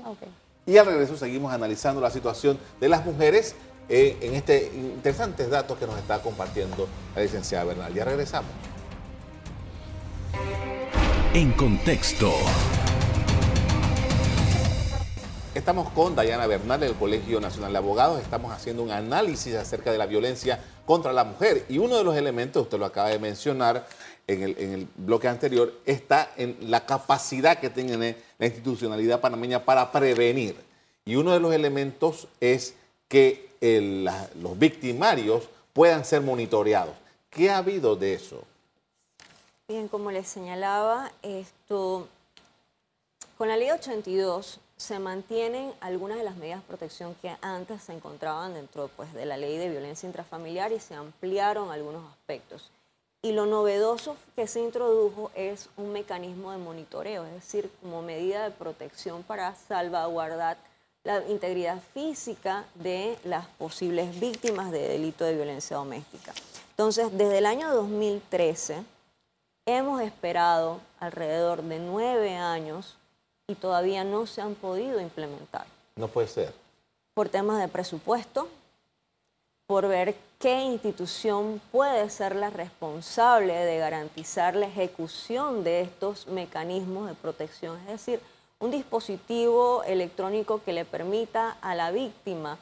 Y 0.65 0.77
al 0.77 0.85
regreso 0.85 1.17
seguimos 1.17 1.51
analizando 1.51 2.01
la 2.01 2.11
situación 2.11 2.57
de 2.79 2.89
las 2.89 3.05
mujeres 3.05 3.55
eh, 3.89 4.17
en 4.21 4.35
este 4.35 4.71
interesantes 4.73 5.49
datos 5.49 5.77
que 5.77 5.85
nos 5.85 5.97
está 5.97 6.21
compartiendo 6.21 6.87
la 7.15 7.21
licenciada 7.21 7.65
Bernal. 7.65 7.93
Ya 7.93 8.05
regresamos. 8.05 8.51
En 11.33 11.51
contexto. 11.53 12.31
Estamos 15.55 15.91
con 15.91 16.15
Dayana 16.15 16.47
Bernal 16.47 16.79
del 16.79 16.95
Colegio 16.95 17.39
Nacional 17.39 17.73
de 17.73 17.77
Abogados. 17.77 18.19
Estamos 18.19 18.51
haciendo 18.51 18.81
un 18.81 18.89
análisis 18.89 19.53
acerca 19.53 19.91
de 19.91 19.99
la 19.99 20.07
violencia 20.07 20.59
contra 20.83 21.13
la 21.13 21.23
mujer. 21.23 21.63
Y 21.69 21.77
uno 21.77 21.95
de 21.95 22.03
los 22.03 22.15
elementos, 22.15 22.63
usted 22.63 22.79
lo 22.79 22.87
acaba 22.87 23.09
de 23.09 23.19
mencionar 23.19 23.85
en 24.25 24.41
el, 24.41 24.87
bloque 24.95 25.27
anterior, 25.27 25.71
está 25.85 26.31
en 26.37 26.57
la 26.71 26.87
capacidad 26.87 27.59
que 27.59 27.69
tiene 27.69 28.15
la 28.39 28.47
institucionalidad 28.47 29.21
panameña 29.21 29.63
para 29.63 29.91
prevenir. 29.91 30.55
Y 31.05 31.17
uno 31.17 31.33
de 31.33 31.39
los 31.39 31.53
elementos 31.53 32.27
es 32.39 32.73
que 33.07 33.51
los 33.61 34.57
victimarios 34.57 35.49
puedan 35.71 36.03
ser 36.03 36.21
monitoreados. 36.21 36.95
¿Qué 37.29 37.51
ha 37.51 37.57
habido 37.57 37.95
de 37.95 38.15
eso? 38.15 38.43
Bien, 39.67 39.87
como 39.87 40.09
les 40.09 40.27
señalaba, 40.27 41.11
esto, 41.21 42.07
con 43.37 43.49
la 43.49 43.55
ley 43.55 43.69
82 43.69 44.59
se 44.83 44.99
mantienen 44.99 45.73
algunas 45.79 46.17
de 46.17 46.25
las 46.25 46.35
medidas 46.35 46.59
de 46.59 46.67
protección 46.67 47.15
que 47.21 47.33
antes 47.41 47.83
se 47.83 47.93
encontraban 47.93 48.53
dentro 48.53 48.89
pues, 48.97 49.13
de 49.13 49.25
la 49.25 49.37
ley 49.37 49.57
de 49.57 49.69
violencia 49.69 50.07
intrafamiliar 50.07 50.73
y 50.73 50.79
se 50.81 50.93
ampliaron 50.93 51.71
algunos 51.71 52.03
aspectos. 52.11 52.69
Y 53.21 53.31
lo 53.31 53.45
novedoso 53.45 54.17
que 54.35 54.45
se 54.45 54.59
introdujo 54.59 55.31
es 55.35 55.69
un 55.77 55.93
mecanismo 55.93 56.51
de 56.51 56.57
monitoreo, 56.57 57.23
es 57.23 57.31
decir, 57.31 57.71
como 57.81 58.01
medida 58.01 58.43
de 58.43 58.51
protección 58.51 59.23
para 59.23 59.55
salvaguardar 59.55 60.57
la 61.05 61.25
integridad 61.29 61.81
física 61.93 62.65
de 62.75 63.17
las 63.23 63.47
posibles 63.47 64.19
víctimas 64.19 64.69
de 64.71 64.85
delito 64.85 65.23
de 65.23 65.35
violencia 65.35 65.77
doméstica. 65.77 66.33
Entonces, 66.71 67.07
desde 67.17 67.37
el 67.37 67.45
año 67.45 67.73
2013 67.73 68.83
hemos 69.65 70.01
esperado 70.01 70.81
alrededor 70.99 71.63
de 71.63 71.79
nueve 71.79 72.35
años 72.35 72.97
y 73.47 73.55
todavía 73.55 74.03
no 74.03 74.25
se 74.25 74.41
han 74.41 74.55
podido 74.55 74.99
implementar. 74.99 75.65
No 75.95 76.07
puede 76.07 76.27
ser. 76.27 76.53
Por 77.13 77.29
temas 77.29 77.59
de 77.59 77.67
presupuesto, 77.67 78.47
por 79.67 79.87
ver 79.87 80.15
qué 80.39 80.61
institución 80.61 81.61
puede 81.71 82.09
ser 82.09 82.35
la 82.35 82.49
responsable 82.49 83.53
de 83.53 83.77
garantizar 83.77 84.55
la 84.55 84.67
ejecución 84.67 85.63
de 85.63 85.81
estos 85.81 86.27
mecanismos 86.27 87.07
de 87.07 87.15
protección. 87.15 87.77
Es 87.81 87.87
decir, 87.87 88.19
un 88.59 88.71
dispositivo 88.71 89.83
electrónico 89.83 90.61
que 90.63 90.73
le 90.73 90.85
permita 90.85 91.57
a 91.61 91.75
la 91.75 91.91
víctima 91.91 92.57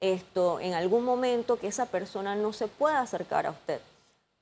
esto 0.00 0.60
en 0.60 0.74
algún 0.74 1.04
momento 1.04 1.58
que 1.58 1.68
esa 1.68 1.86
persona 1.86 2.34
no 2.34 2.52
se 2.52 2.68
pueda 2.68 3.00
acercar 3.00 3.46
a 3.46 3.50
usted. 3.50 3.80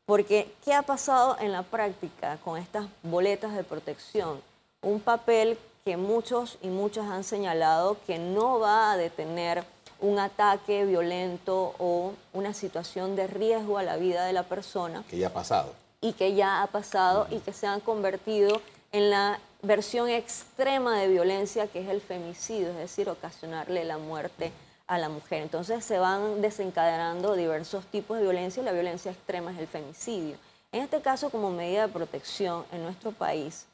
Porque, 0.06 0.52
¿qué 0.64 0.72
ha 0.72 0.82
pasado 0.82 1.36
en 1.38 1.52
la 1.52 1.62
práctica 1.62 2.38
con 2.44 2.58
estas 2.58 2.86
boletas 3.02 3.54
de 3.54 3.62
protección? 3.62 4.40
Un 4.82 5.00
papel 5.00 5.58
que 5.84 5.96
muchos 5.96 6.58
y 6.62 6.68
muchas 6.68 7.06
han 7.10 7.24
señalado 7.24 7.96
que 8.06 8.18
no 8.18 8.58
va 8.58 8.92
a 8.92 8.96
detener 8.96 9.64
un 10.00 10.18
ataque 10.18 10.84
violento 10.84 11.74
o 11.78 12.14
una 12.32 12.54
situación 12.54 13.16
de 13.16 13.26
riesgo 13.26 13.78
a 13.78 13.82
la 13.82 13.96
vida 13.96 14.24
de 14.24 14.32
la 14.32 14.44
persona. 14.44 15.04
Que 15.08 15.18
ya 15.18 15.28
ha 15.28 15.32
pasado. 15.32 15.74
Y 16.00 16.12
que 16.14 16.34
ya 16.34 16.62
ha 16.62 16.66
pasado 16.68 17.26
y 17.30 17.38
que 17.40 17.52
se 17.52 17.66
han 17.66 17.80
convertido 17.80 18.60
en 18.92 19.10
la 19.10 19.38
versión 19.62 20.08
extrema 20.08 20.98
de 20.98 21.08
violencia 21.08 21.66
que 21.66 21.82
es 21.82 21.88
el 21.88 22.00
femicidio, 22.00 22.70
es 22.70 22.76
decir, 22.76 23.08
ocasionarle 23.08 23.84
la 23.84 23.98
muerte 23.98 24.52
a 24.86 24.98
la 24.98 25.08
mujer. 25.08 25.42
Entonces 25.42 25.84
se 25.84 25.98
van 25.98 26.40
desencadenando 26.40 27.36
diversos 27.36 27.84
tipos 27.86 28.16
de 28.16 28.24
violencia 28.24 28.62
y 28.62 28.64
la 28.64 28.72
violencia 28.72 29.12
extrema 29.12 29.52
es 29.52 29.58
el 29.58 29.68
femicidio. 29.68 30.36
En 30.72 30.82
este 30.82 31.00
caso, 31.00 31.30
como 31.30 31.50
medida 31.50 31.86
de 31.86 31.92
protección 31.92 32.64
en 32.72 32.82
nuestro 32.82 33.12
país, 33.12 33.66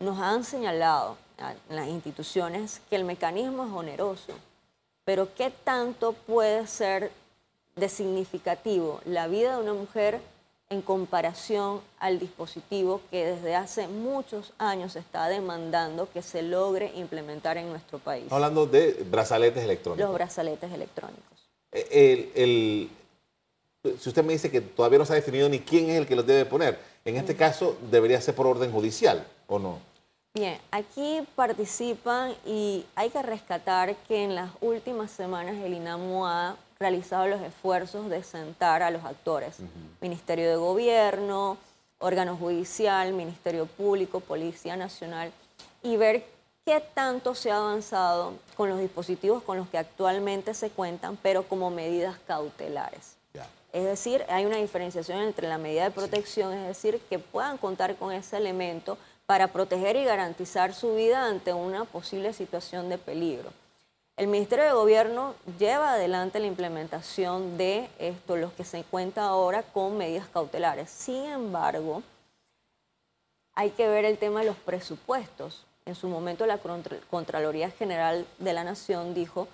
nos 0.00 0.18
han 0.18 0.44
señalado 0.44 1.16
las 1.68 1.88
instituciones 1.88 2.80
que 2.88 2.96
el 2.96 3.04
mecanismo 3.04 3.66
es 3.66 3.72
oneroso, 3.72 4.32
pero 5.04 5.34
¿qué 5.34 5.50
tanto 5.50 6.12
puede 6.12 6.66
ser 6.66 7.10
de 7.76 7.88
significativo 7.88 9.00
la 9.04 9.26
vida 9.26 9.56
de 9.56 9.62
una 9.62 9.74
mujer 9.74 10.20
en 10.70 10.82
comparación 10.82 11.80
al 11.98 12.18
dispositivo 12.18 13.00
que 13.10 13.24
desde 13.26 13.54
hace 13.54 13.88
muchos 13.88 14.52
años 14.58 14.96
está 14.96 15.28
demandando 15.28 16.08
que 16.10 16.22
se 16.22 16.42
logre 16.42 16.92
implementar 16.96 17.58
en 17.58 17.68
nuestro 17.68 17.98
país. 17.98 18.26
Hablando 18.30 18.66
de 18.66 19.04
brazaletes 19.10 19.62
electrónicos. 19.62 20.04
Los 20.04 20.14
brazaletes 20.14 20.72
electrónicos. 20.72 21.22
Eh, 21.72 22.88
si 23.98 24.08
usted 24.08 24.24
me 24.24 24.32
dice 24.32 24.50
que 24.50 24.60
todavía 24.60 24.98
no 24.98 25.04
se 25.04 25.12
ha 25.12 25.16
definido 25.16 25.48
ni 25.48 25.60
quién 25.60 25.90
es 25.90 25.98
el 25.98 26.06
que 26.06 26.16
los 26.16 26.26
debe 26.26 26.46
poner, 26.46 26.78
en 27.04 27.16
este 27.16 27.36
caso 27.36 27.76
debería 27.90 28.20
ser 28.20 28.34
por 28.34 28.46
orden 28.46 28.72
judicial, 28.72 29.26
¿o 29.54 29.58
no? 29.58 29.78
Bien, 30.34 30.58
aquí 30.72 31.26
participan 31.36 32.34
y 32.44 32.84
hay 32.96 33.10
que 33.10 33.22
rescatar 33.22 33.94
que 34.08 34.24
en 34.24 34.34
las 34.34 34.50
últimas 34.60 35.10
semanas 35.10 35.54
el 35.56 35.74
INAMU 35.74 36.26
ha 36.26 36.56
realizado 36.80 37.28
los 37.28 37.40
esfuerzos 37.40 38.10
de 38.10 38.22
sentar 38.24 38.82
a 38.82 38.90
los 38.90 39.04
actores, 39.04 39.58
Ministerio 40.00 40.50
de 40.50 40.56
Gobierno, 40.56 41.56
órgano 41.98 42.36
judicial, 42.36 43.12
Ministerio 43.12 43.66
Público, 43.66 44.18
Policía 44.18 44.76
Nacional, 44.76 45.30
y 45.84 45.96
ver 45.96 46.24
qué 46.64 46.80
tanto 46.80 47.36
se 47.36 47.52
ha 47.52 47.58
avanzado 47.58 48.32
con 48.56 48.68
los 48.68 48.80
dispositivos 48.80 49.42
con 49.44 49.56
los 49.56 49.68
que 49.68 49.78
actualmente 49.78 50.52
se 50.52 50.70
cuentan, 50.70 51.16
pero 51.22 51.44
como 51.44 51.70
medidas 51.70 52.16
cautelares. 52.26 53.16
Es 53.72 53.84
decir, 53.84 54.24
hay 54.28 54.46
una 54.46 54.58
diferenciación 54.58 55.20
entre 55.20 55.48
la 55.48 55.58
medida 55.58 55.82
de 55.82 55.90
protección, 55.90 56.52
es 56.52 56.66
decir, 56.66 57.00
que 57.10 57.18
puedan 57.18 57.58
contar 57.58 57.96
con 57.96 58.12
ese 58.12 58.36
elemento 58.36 58.96
para 59.26 59.48
proteger 59.48 59.96
y 59.96 60.04
garantizar 60.04 60.74
su 60.74 60.94
vida 60.94 61.26
ante 61.26 61.52
una 61.52 61.84
posible 61.84 62.32
situación 62.32 62.88
de 62.88 62.98
peligro. 62.98 63.50
El 64.16 64.28
Ministerio 64.28 64.64
de 64.64 64.72
Gobierno 64.72 65.34
lleva 65.58 65.94
adelante 65.94 66.38
la 66.38 66.46
implementación 66.46 67.56
de 67.56 67.88
esto, 67.98 68.36
los 68.36 68.52
que 68.52 68.64
se 68.64 68.84
cuenta 68.84 69.24
ahora 69.24 69.62
con 69.62 69.96
medidas 69.96 70.28
cautelares. 70.28 70.88
Sin 70.90 71.24
embargo, 71.24 72.02
hay 73.54 73.70
que 73.70 73.88
ver 73.88 74.04
el 74.04 74.18
tema 74.18 74.40
de 74.40 74.46
los 74.46 74.56
presupuestos. 74.56 75.66
En 75.84 75.96
su 75.96 76.08
momento 76.08 76.46
la 76.46 76.60
Contraloría 77.10 77.70
General 77.70 78.24
de 78.38 78.52
la 78.52 78.62
Nación 78.62 79.14
dijo 79.14 79.48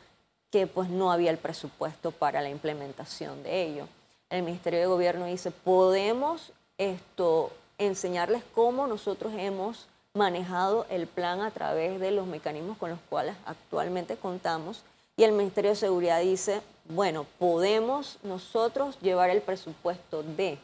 que 0.51 0.67
pues 0.67 0.91
no 0.91 1.11
había 1.11 1.31
el 1.31 1.39
presupuesto 1.39 2.11
para 2.11 2.43
la 2.43 2.51
implementación 2.51 3.43
de 3.43 3.63
ello. 3.63 3.89
El 4.29 4.43
Ministerio 4.43 4.79
de 4.81 4.87
Gobierno 4.87 5.25
dice, 5.25 5.51
podemos 5.51 6.53
esto 6.77 7.51
enseñarles 7.81 8.43
cómo 8.55 8.87
nosotros 8.87 9.33
hemos 9.37 9.87
manejado 10.15 10.87
el 10.91 11.07
plan 11.07 11.41
a 11.41 11.51
través 11.51 11.99
de 11.99 12.11
los 12.11 12.27
mecanismos 12.27 12.79
con 12.79 12.91
los 12.91 12.99
cuales 13.09 13.35
actualmente 13.47 14.17
contamos. 14.17 14.83
Y 15.17 15.25
el 15.25 15.33
Ministerio 15.33 15.71
de 15.71 15.77
Seguridad 15.77 16.21
dice, 16.21 16.63
bueno, 16.89 17.27
podemos 17.39 18.19
nosotros 18.23 18.99
llevar 19.01 19.31
el 19.31 19.43
presupuesto 19.43 20.23
de, 20.23 20.59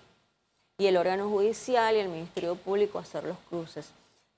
y 0.79 0.87
el 0.87 0.97
órgano 0.97 1.29
judicial 1.29 1.97
y 1.97 2.01
el 2.01 2.09
Ministerio 2.09 2.55
Público 2.55 2.99
hacer 2.99 3.25
los 3.25 3.39
cruces. 3.49 3.91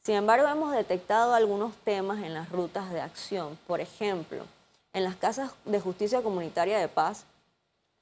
Sin 0.04 0.14
embargo, 0.14 0.46
hemos 0.48 0.72
detectado 0.72 1.34
algunos 1.34 1.74
temas 1.84 2.22
en 2.22 2.34
las 2.34 2.48
rutas 2.50 2.90
de 2.90 3.00
acción. 3.00 3.58
Por 3.66 3.80
ejemplo, 3.80 4.44
en 4.92 5.04
las 5.04 5.16
casas 5.16 5.52
de 5.64 5.80
justicia 5.80 6.22
comunitaria 6.22 6.78
de 6.78 6.88
paz, 6.88 7.24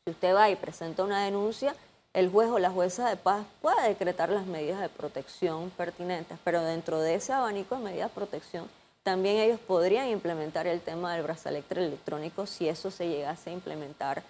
si 0.05 0.13
usted 0.13 0.35
va 0.35 0.51
y 0.51 0.57
presenta 0.57 1.03
una 1.03 1.25
denuncia, 1.25 1.75
el 2.17 2.31
juez 2.31 2.49
o 2.49 2.59
la 2.59 2.71
jueza 2.71 3.11
de 3.11 3.17
paz 3.17 3.45
puede 3.61 3.89
decretar 3.89 4.31
las 4.31 4.47
medidas 4.47 4.81
de 4.81 4.89
protección 4.89 5.69
pertinentes, 5.77 6.39
pero 6.43 6.63
dentro 6.63 6.99
de 6.99 7.17
ese 7.17 7.35
abanico 7.35 7.77
de 7.77 7.85
medidas 7.85 8.09
de 8.09 8.15
protección, 8.15 8.71
también 9.03 9.37
ellos 9.37 9.61
podrían 9.61 10.09
implementar 10.09 10.67
el 10.67 10.81
tema 10.81 11.13
del 11.13 11.25
brazalete 11.25 11.75
electrónico 11.75 12.47
si 12.47 12.71
eso 12.71 12.91
se 12.91 13.07
llegase 13.07 13.51
a 13.51 13.53
implementar 13.53 14.23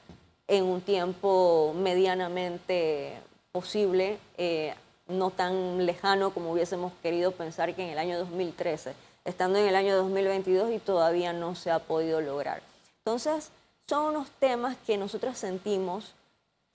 en 0.49 0.65
un 0.65 0.81
tiempo 0.81 1.77
medianamente 1.77 3.21
posible, 3.53 4.19
eh, 4.37 4.75
no 5.07 5.31
tan 5.31 5.87
lejano 5.87 6.35
como 6.35 6.51
hubiésemos 6.51 6.93
querido 7.05 7.31
pensar 7.31 7.73
que 7.77 7.85
en 7.85 7.91
el 7.91 7.99
año 7.99 8.19
2013, 8.19 8.95
estando 9.25 9.61
en 9.61 9.69
el 9.69 9.77
año 9.77 9.97
2022 9.97 10.73
y 10.73 10.81
todavía 10.81 11.33
no 11.33 11.55
se 11.55 11.71
ha 11.71 11.79
podido 11.79 12.21
lograr. 12.21 12.63
Entonces, 13.05 13.53
son 13.87 14.07
unos 14.07 14.29
temas 14.41 14.77
que 14.85 14.99
nosotros 14.99 15.39
sentimos 15.39 16.16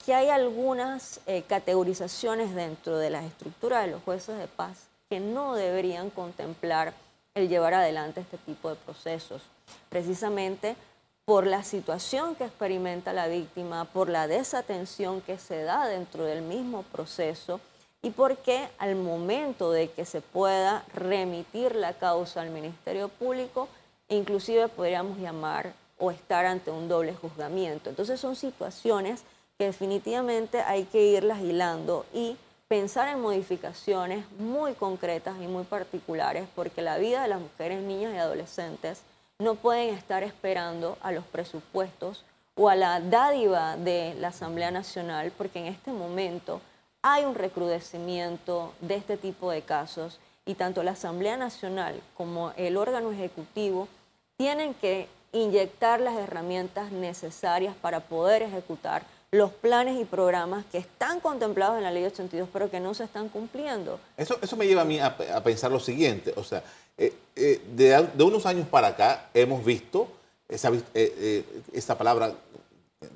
que 0.04 0.14
hay 0.14 0.28
algunas 0.28 1.20
eh, 1.26 1.42
categorizaciones 1.42 2.54
dentro 2.54 2.98
de 2.98 3.10
las 3.10 3.24
estructuras 3.24 3.84
de 3.84 3.92
los 3.92 4.02
jueces 4.02 4.38
de 4.38 4.48
paz 4.48 4.88
que 5.08 5.20
no 5.20 5.54
deberían 5.54 6.10
contemplar 6.10 6.94
el 7.34 7.48
llevar 7.48 7.74
adelante 7.74 8.20
este 8.20 8.38
tipo 8.38 8.68
de 8.68 8.76
procesos, 8.76 9.42
precisamente 9.88 10.76
por 11.24 11.46
la 11.46 11.62
situación 11.62 12.34
que 12.34 12.44
experimenta 12.44 13.12
la 13.12 13.28
víctima, 13.28 13.84
por 13.84 14.08
la 14.08 14.26
desatención 14.26 15.20
que 15.20 15.38
se 15.38 15.62
da 15.62 15.86
dentro 15.86 16.24
del 16.24 16.42
mismo 16.42 16.82
proceso 16.84 17.60
y 18.02 18.10
porque 18.10 18.68
al 18.78 18.96
momento 18.96 19.70
de 19.70 19.88
que 19.90 20.04
se 20.04 20.20
pueda 20.20 20.84
remitir 20.94 21.76
la 21.76 21.94
causa 21.94 22.42
al 22.42 22.50
Ministerio 22.50 23.08
Público, 23.08 23.68
inclusive 24.08 24.68
podríamos 24.68 25.18
llamar 25.18 25.72
o 25.98 26.10
estar 26.10 26.44
ante 26.44 26.72
un 26.72 26.88
doble 26.88 27.14
juzgamiento. 27.14 27.90
Entonces 27.90 28.18
son 28.18 28.34
situaciones 28.34 29.22
definitivamente 29.64 30.60
hay 30.60 30.84
que 30.84 31.04
irlas 31.04 31.40
hilando 31.40 32.06
y 32.12 32.36
pensar 32.68 33.08
en 33.08 33.20
modificaciones 33.20 34.24
muy 34.38 34.72
concretas 34.74 35.36
y 35.42 35.46
muy 35.46 35.64
particulares, 35.64 36.48
porque 36.54 36.80
la 36.80 36.98
vida 36.98 37.22
de 37.22 37.28
las 37.28 37.40
mujeres, 37.40 37.82
niñas 37.82 38.14
y 38.14 38.18
adolescentes 38.18 39.02
no 39.38 39.56
pueden 39.56 39.94
estar 39.94 40.22
esperando 40.22 40.96
a 41.02 41.12
los 41.12 41.24
presupuestos 41.24 42.24
o 42.54 42.68
a 42.68 42.76
la 42.76 43.00
dádiva 43.00 43.76
de 43.76 44.14
la 44.18 44.28
Asamblea 44.28 44.70
Nacional, 44.70 45.32
porque 45.36 45.58
en 45.58 45.66
este 45.66 45.92
momento 45.92 46.60
hay 47.02 47.24
un 47.24 47.34
recrudecimiento 47.34 48.72
de 48.80 48.94
este 48.94 49.16
tipo 49.16 49.50
de 49.50 49.62
casos 49.62 50.20
y 50.46 50.54
tanto 50.54 50.82
la 50.82 50.92
Asamblea 50.92 51.36
Nacional 51.36 52.00
como 52.14 52.52
el 52.56 52.76
órgano 52.76 53.10
ejecutivo 53.12 53.88
tienen 54.36 54.74
que 54.74 55.08
inyectar 55.32 56.00
las 56.00 56.16
herramientas 56.16 56.92
necesarias 56.92 57.74
para 57.80 58.00
poder 58.00 58.42
ejecutar 58.42 59.02
los 59.32 59.50
planes 59.50 59.98
y 59.98 60.04
programas 60.04 60.66
que 60.66 60.76
están 60.76 61.18
contemplados 61.18 61.78
en 61.78 61.84
la 61.84 61.90
ley 61.90 62.04
82 62.04 62.50
pero 62.52 62.70
que 62.70 62.80
no 62.80 62.92
se 62.92 63.04
están 63.04 63.30
cumpliendo. 63.30 63.98
Eso, 64.14 64.36
eso 64.42 64.58
me 64.58 64.66
lleva 64.66 64.82
a 64.82 64.84
mí 64.84 65.00
a, 65.00 65.16
pensar 65.42 65.72
lo 65.72 65.80
siguiente, 65.80 66.34
o 66.36 66.44
sea, 66.44 66.62
eh, 66.98 67.14
eh, 67.34 67.62
de, 67.74 68.24
unos 68.24 68.44
años 68.44 68.68
para 68.68 68.88
acá 68.88 69.30
hemos 69.32 69.64
visto 69.64 70.06
esa, 70.46 70.70
eh, 70.92 71.44
esta 71.72 71.96
palabra, 71.96 72.34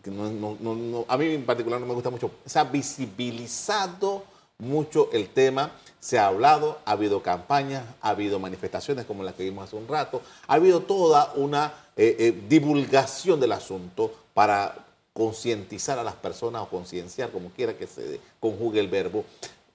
que 0.03 0.11
a 0.11 1.17
mí 1.19 1.35
en 1.35 1.45
particular 1.45 1.79
no 1.79 1.87
me 1.87 1.93
gusta 1.93 2.09
mucho, 2.09 2.31
se 2.47 2.59
ha 2.59 2.65
visibilizado 2.65 4.25
mucho 4.57 5.11
el 5.13 5.29
tema, 5.29 5.73
se 6.01 6.19
ha 6.19 6.29
hablado, 6.29 6.79
ha 6.87 6.93
habido 6.93 7.23
campañas, 7.23 7.85
ha 8.01 8.09
habido 8.09 8.39
manifestaciones 8.39 9.05
como 9.05 9.23
las 9.23 9.35
que 9.35 9.43
vimos 9.43 9.65
hace 9.65 9.77
un 9.77 9.87
rato, 9.87 10.23
ha 10.47 10.55
habido 10.55 10.81
toda 10.81 11.35
una 11.35 11.75
divulgación 11.95 13.39
del 13.39 13.53
asunto 13.53 14.13
para 14.33 14.86
concientizar 15.17 15.99
a 15.99 16.05
las 16.05 16.15
personas 16.15 16.63
o 16.63 16.69
concienciar, 16.69 17.31
como 17.31 17.49
quiera 17.49 17.79
que 17.79 17.87
se 17.87 18.21
conjugue 18.39 18.81
el 18.81 18.89
verbo, 18.89 19.25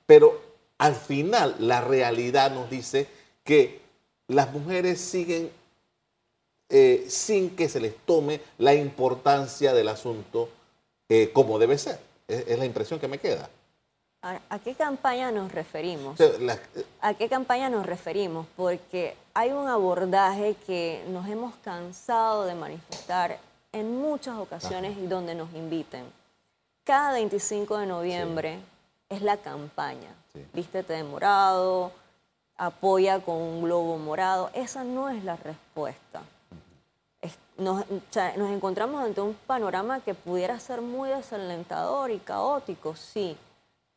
pero 0.06 0.40
al 0.78 0.94
final 0.94 1.56
la 1.58 1.82
realidad 1.82 2.52
nos 2.52 2.70
dice 2.70 3.08
que 3.44 3.82
las 4.28 4.54
mujeres 4.54 5.02
siguen 5.02 5.50
eh, 6.70 7.06
sin 7.10 7.56
que 7.56 7.68
se 7.70 7.80
les 7.80 7.98
tome 8.06 8.40
la 8.60 8.76
importancia 8.76 9.74
del 9.74 9.88
asunto 9.88 10.48
eh, 11.10 11.32
como 11.34 11.58
debe 11.58 11.80
ser. 11.80 12.00
Es, 12.28 12.58
la 12.60 12.66
impresión 12.66 13.00
que 13.00 13.08
me 13.08 13.18
queda. 13.18 13.50
¿A 14.22 14.60
qué 14.60 14.76
campaña 14.76 15.32
nos 15.32 15.52
referimos? 15.52 16.20
¿A 17.02 17.14
qué 17.16 17.28
campaña 17.28 17.70
nos 17.72 17.88
referimos? 17.88 18.46
Porque 18.56 19.16
hay 19.34 19.50
un 19.50 19.68
abordaje 19.68 20.56
que 20.68 21.04
nos 21.10 21.28
hemos 21.28 21.56
cansado 21.64 22.46
de 22.46 22.54
manifestar 22.54 23.40
en 23.72 24.00
muchas 24.00 24.38
ocasiones 24.38 24.98
y 24.98 25.08
donde 25.08 25.36
nos 25.36 25.54
inviten. 25.54 26.06
Cada 26.84 27.14
25 27.14 27.78
de 27.78 27.86
noviembre 27.86 28.60
es 29.10 29.22
la 29.22 29.38
campaña. 29.38 30.10
Vístete 30.54 30.94
de 30.94 31.04
morado, 31.04 31.92
apoya 32.58 33.20
con 33.20 33.36
un 33.36 33.64
globo 33.64 33.98
morado. 33.98 34.50
Esa 34.54 34.84
no 34.84 35.10
es 35.10 35.24
la 35.24 35.36
respuesta. 35.36 36.22
nos, 37.58 37.86
nos 37.90 38.50
encontramos 38.50 39.04
ante 39.04 39.22
un 39.22 39.36
panorama 39.48 40.00
que 40.00 40.14
pudiera 40.14 40.60
ser 40.60 40.82
muy 40.82 41.10
desalentador 41.10 42.12
y 42.12 42.18
caótico, 42.18 42.96
sí, 42.96 43.38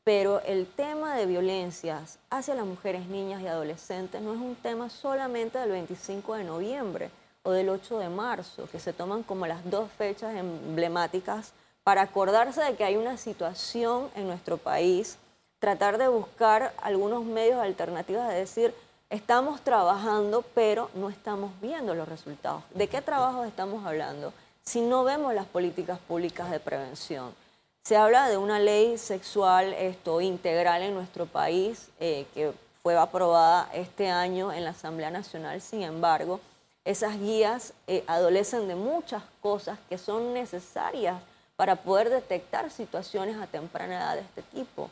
pero 0.05 0.41
el 0.43 0.67
tema 0.67 1.17
de 1.17 1.25
violencias 1.25 2.19
hacia 2.29 2.55
las 2.55 2.67
mujeres, 2.67 3.07
niñas 3.07 3.41
y 3.41 3.47
adolescentes 3.47 4.21
no 4.21 4.35
es 4.35 4.41
un 4.41 4.55
tema 4.57 4.91
solamente 4.91 5.59
del 5.59 5.71
25 5.71 6.35
de 6.35 6.45
noviembre 6.45 7.11
o 7.45 7.53
del 7.53 7.69
8 7.69 7.99
de 7.99 8.09
marzo, 8.09 8.69
que 8.73 8.81
se 8.81 8.93
toman 8.93 9.23
como 9.23 9.47
las 9.47 9.71
dos 9.71 9.91
fechas 9.93 10.35
emblemáticas 10.35 11.53
para 11.85 12.03
acordarse 12.03 12.63
de 12.63 12.75
que 12.75 12.85
hay 12.85 12.97
una 12.97 13.17
situación 13.17 14.09
en 14.17 14.27
nuestro 14.27 14.57
país, 14.57 15.19
tratar 15.59 15.99
de 15.99 16.09
buscar 16.09 16.75
algunos 16.83 17.25
medios 17.25 17.61
alternativos 17.61 18.27
de 18.27 18.35
decir, 18.35 18.75
estamos 19.11 19.61
trabajando, 19.61 20.43
pero 20.55 20.91
no 20.95 21.11
estamos 21.11 21.53
viendo 21.61 21.95
los 21.95 22.09
resultados. 22.09 22.63
¿De 22.75 22.89
qué 22.89 23.03
trabajos 23.03 23.47
estamos 23.47 23.87
hablando? 23.87 24.33
Si 24.63 24.81
no 24.81 25.05
vemos 25.05 25.35
las 25.35 25.47
políticas 25.47 25.99
públicas 25.99 26.51
de 26.51 26.59
prevención. 26.59 27.35
Se 27.83 27.99
habla 27.99 28.31
de 28.31 28.39
una 28.39 28.59
ley 28.59 28.97
sexual 28.97 29.75
esto, 29.75 30.23
integral 30.23 30.81
en 30.81 30.95
nuestro 30.95 31.27
país 31.27 31.91
eh, 32.01 32.27
que 32.33 32.53
fue 32.83 32.97
aprobada 32.97 33.69
este 33.75 34.09
año 34.09 34.53
en 34.53 34.65
la 34.65 34.71
Asamblea 34.71 35.11
Nacional, 35.11 35.61
sin 35.61 35.83
embargo, 35.83 36.41
esas 36.85 37.19
guías 37.19 37.73
eh, 37.87 38.05
adolecen 38.07 38.69
de 38.69 38.75
muchas 38.75 39.23
cosas 39.41 39.79
que 39.89 39.97
son 39.97 40.35
necesarias 40.35 41.17
para 41.57 41.77
poder 41.77 42.11
detectar 42.11 42.71
situaciones 42.71 43.37
a 43.37 43.47
temprana 43.47 43.97
edad 43.97 44.15
de 44.17 44.21
este 44.23 44.43
tipo. 44.43 44.91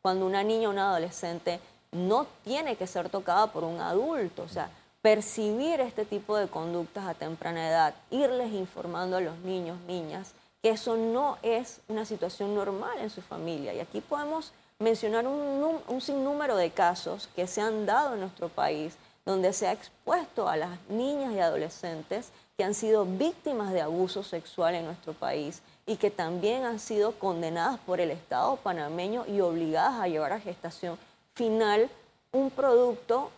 Cuando 0.00 0.26
una 0.26 0.42
niña 0.42 0.68
o 0.68 0.72
un 0.72 0.78
adolescente 0.78 1.60
no 1.92 2.26
tiene 2.44 2.76
que 2.76 2.86
ser 2.86 3.08
tocada 3.08 3.48
por 3.48 3.64
un 3.64 3.80
adulto, 3.80 4.42
o 4.42 4.48
sea, 4.48 4.70
percibir 5.02 5.80
este 5.80 6.04
tipo 6.04 6.36
de 6.36 6.48
conductas 6.48 7.04
a 7.04 7.14
temprana 7.14 7.68
edad, 7.68 7.94
irles 8.10 8.52
informando 8.52 9.18
a 9.18 9.20
los 9.20 9.36
niños, 9.40 9.78
niñas, 9.86 10.32
que 10.62 10.70
eso 10.70 10.96
no 10.96 11.36
es 11.42 11.80
una 11.88 12.06
situación 12.06 12.54
normal 12.54 12.98
en 13.00 13.10
su 13.10 13.20
familia. 13.20 13.74
Y 13.74 13.80
aquí 13.80 14.00
podemos 14.00 14.52
mencionar 14.78 15.26
un, 15.26 15.78
un 15.86 16.00
sinnúmero 16.00 16.56
de 16.56 16.70
casos 16.70 17.28
que 17.36 17.46
se 17.46 17.60
han 17.60 17.84
dado 17.84 18.14
en 18.14 18.20
nuestro 18.20 18.48
país 18.48 18.96
donde 19.24 19.52
se 19.52 19.66
ha 19.66 19.72
expuesto 19.72 20.48
a 20.48 20.56
las 20.56 20.78
niñas 20.88 21.32
y 21.32 21.38
adolescentes 21.38 22.30
que 22.56 22.64
han 22.64 22.74
sido 22.74 23.04
víctimas 23.04 23.72
de 23.72 23.80
abuso 23.80 24.22
sexual 24.22 24.74
en 24.74 24.84
nuestro 24.84 25.12
país 25.12 25.62
y 25.86 25.96
que 25.96 26.10
también 26.10 26.64
han 26.64 26.78
sido 26.78 27.12
condenadas 27.18 27.78
por 27.80 28.00
el 28.00 28.10
Estado 28.10 28.56
panameño 28.56 29.24
y 29.26 29.40
obligadas 29.40 30.00
a 30.00 30.08
llevar 30.08 30.32
a 30.32 30.40
gestación 30.40 30.98
final 31.34 31.90
un 32.32 32.50
producto 32.50 33.30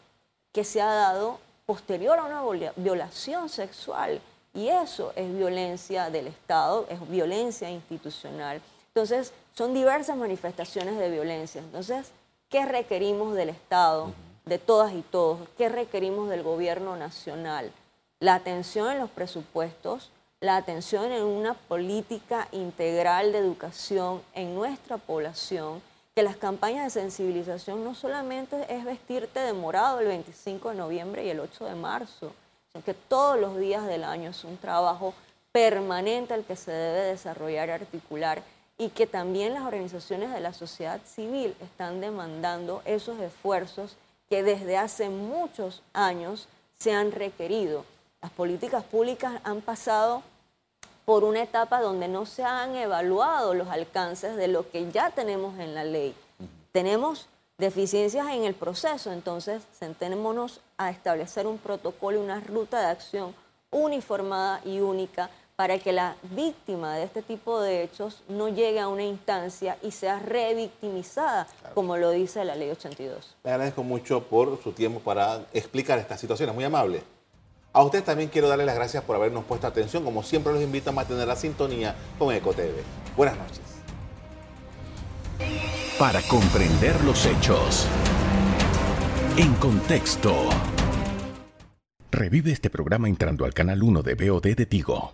que 0.53 0.65
se 0.65 0.81
ha 0.81 0.93
dado 0.93 1.39
posterior 1.67 2.19
a 2.19 2.25
una 2.25 2.43
violación 2.77 3.49
sexual. 3.49 4.21
Y 4.55 4.69
eso 4.69 5.13
es 5.17 5.35
violencia 5.35 6.09
del 6.09 6.29
Estado, 6.29 6.87
es 6.89 7.09
violencia 7.09 7.71
institucional. 7.71 8.63
Entonces, 8.89 9.33
son 9.55 9.75
diversas 9.75 10.17
manifestaciones 10.17 10.99
de 10.99 11.11
violencia. 11.11 11.61
Entonces, 11.61 12.11
¿qué 12.49 12.65
requerimos 12.65 13.35
del 13.35 13.51
Estado? 13.51 14.13
De 14.47 14.59
todas 14.59 14.95
y 14.95 15.03
todos. 15.03 15.49
¿Qué 15.59 15.69
requerimos 15.69 16.29
del 16.29 16.45
gobierno 16.45 16.97
nacional? 16.97 17.73
La 18.21 18.37
atención 18.37 18.93
en 18.93 19.01
los 19.01 19.11
presupuestos, 19.11 20.11
la 20.41 20.57
atención 20.57 21.11
en 21.11 21.25
una 21.25 21.55
política 21.55 22.47
integral 22.53 23.33
de 23.33 23.39
educación 23.39 24.23
en 24.35 24.55
nuestra 24.55 24.99
población, 24.99 25.83
que 26.15 26.23
las 26.23 26.37
campañas 26.37 26.85
de 26.85 27.01
sensibilización 27.01 27.83
no 27.83 27.97
solamente 27.97 28.73
es 28.73 28.85
vestirte 28.85 29.41
de 29.41 29.53
morado 29.53 29.99
el 29.99 30.07
25 30.07 30.71
de 30.71 30.77
noviembre 30.77 31.25
y 31.27 31.31
el 31.31 31.41
8 31.41 31.65
de 31.65 31.75
marzo, 31.75 32.33
sino 32.71 32.85
que 32.85 32.95
todos 32.95 33.39
los 33.41 33.59
días 33.59 33.85
del 33.87 34.05
año 34.05 34.31
es 34.31 34.45
un 34.45 34.57
trabajo 34.59 35.13
permanente 35.51 36.35
al 36.35 36.45
que 36.45 36.55
se 36.55 36.71
debe 36.71 37.09
desarrollar 37.09 37.69
y 37.69 37.73
articular 37.73 38.43
y 38.79 38.91
que 38.91 39.07
también 39.07 39.55
las 39.55 39.65
organizaciones 39.65 40.33
de 40.33 40.41
la 40.41 40.53
sociedad 40.53 41.01
civil 41.05 41.57
están 41.61 42.01
demandando 42.01 42.83
esos 42.85 43.19
esfuerzos 43.21 43.97
que 44.29 44.43
desde 44.43 44.77
hace 44.77 45.09
muchos 45.09 45.83
años 45.93 46.49
se 46.79 46.93
han 46.93 47.13
requerido. 47.13 47.85
Las 48.23 48.31
políticas 48.33 48.85
públicas 48.85 49.41
han 49.45 49.61
pasado 49.61 50.23
por 51.05 51.23
una 51.23 51.43
etapa 51.43 51.81
donde 51.81 52.09
no 52.09 52.27
se 52.27 52.43
han 52.43 52.75
evaluado 52.75 53.55
los 53.55 53.69
alcances 53.69 54.37
de 54.37 54.49
lo 54.49 54.69
que 54.71 54.91
ya 54.91 55.11
tenemos 55.11 55.59
en 55.59 55.75
la 55.75 55.85
ley. 55.85 56.15
Tenemos 56.73 57.29
deficiencias 57.59 58.27
en 58.29 58.45
el 58.45 58.55
proceso, 58.55 59.13
entonces 59.13 59.63
sentémonos 59.79 60.61
a 60.77 60.91
establecer 60.91 61.47
un 61.47 61.59
protocolo 61.59 62.19
y 62.19 62.25
una 62.25 62.41
ruta 62.41 62.81
de 62.81 62.87
acción 62.87 63.35
uniformada 63.71 64.61
y 64.65 64.81
única 64.81 65.31
para 65.57 65.79
que 65.79 65.93
la 65.93 66.17
víctima 66.35 66.95
de 66.95 67.05
este 67.05 67.23
tipo 67.23 67.61
de 67.61 67.83
hechos 67.83 68.23
no 68.29 68.51
llegue 68.51 68.79
a 68.79 68.89
una 68.89 69.05
instancia 69.05 69.79
y 69.83 69.91
sea 69.91 70.19
revictimizada, 70.19 71.47
como 71.75 71.97
lo 71.97 72.11
dice 72.11 72.45
la 72.45 72.55
ley 72.55 72.71
82. 72.71 73.37
Le 73.43 73.51
agradezco 73.51 73.83
mucho 73.83 74.23
por 74.25 74.63
su 74.63 74.73
tiempo 74.73 75.01
para 75.01 75.47
explicar 75.55 75.99
esta 75.99 76.19
situación, 76.19 76.51
es 76.51 76.55
muy 76.55 76.65
amable. 76.65 77.03
A 77.73 77.83
usted 77.83 78.05
también 78.05 78.29
quiero 78.29 78.49
darle 78.49 78.65
las 78.65 78.75
gracias 78.75 79.03
por 79.03 79.17
habernos 79.17 79.45
puesto 79.45 79.67
atención. 79.67 80.03
Como 80.03 80.23
siempre 80.23 80.51
los 80.51 80.63
invito 80.63 80.89
a 80.89 80.93
mantener 80.95 81.29
la 81.29 81.37
sintonía 81.37 81.95
con 82.19 82.35
EcoTV. 82.35 82.73
Buenas 83.15 83.37
noches. 83.37 83.61
Para 85.99 86.23
comprender 86.23 86.99
los 87.05 87.27
hechos. 87.27 87.87
En 89.37 89.53
contexto. 89.57 90.35
Revive 92.11 92.51
este 92.51 92.71
programa 92.71 93.09
entrando 93.11 93.45
al 93.45 93.53
canal 93.53 93.83
1 93.83 94.03
de 94.03 94.15
BOD 94.15 94.57
de 94.57 94.65
Tigo. 94.65 95.11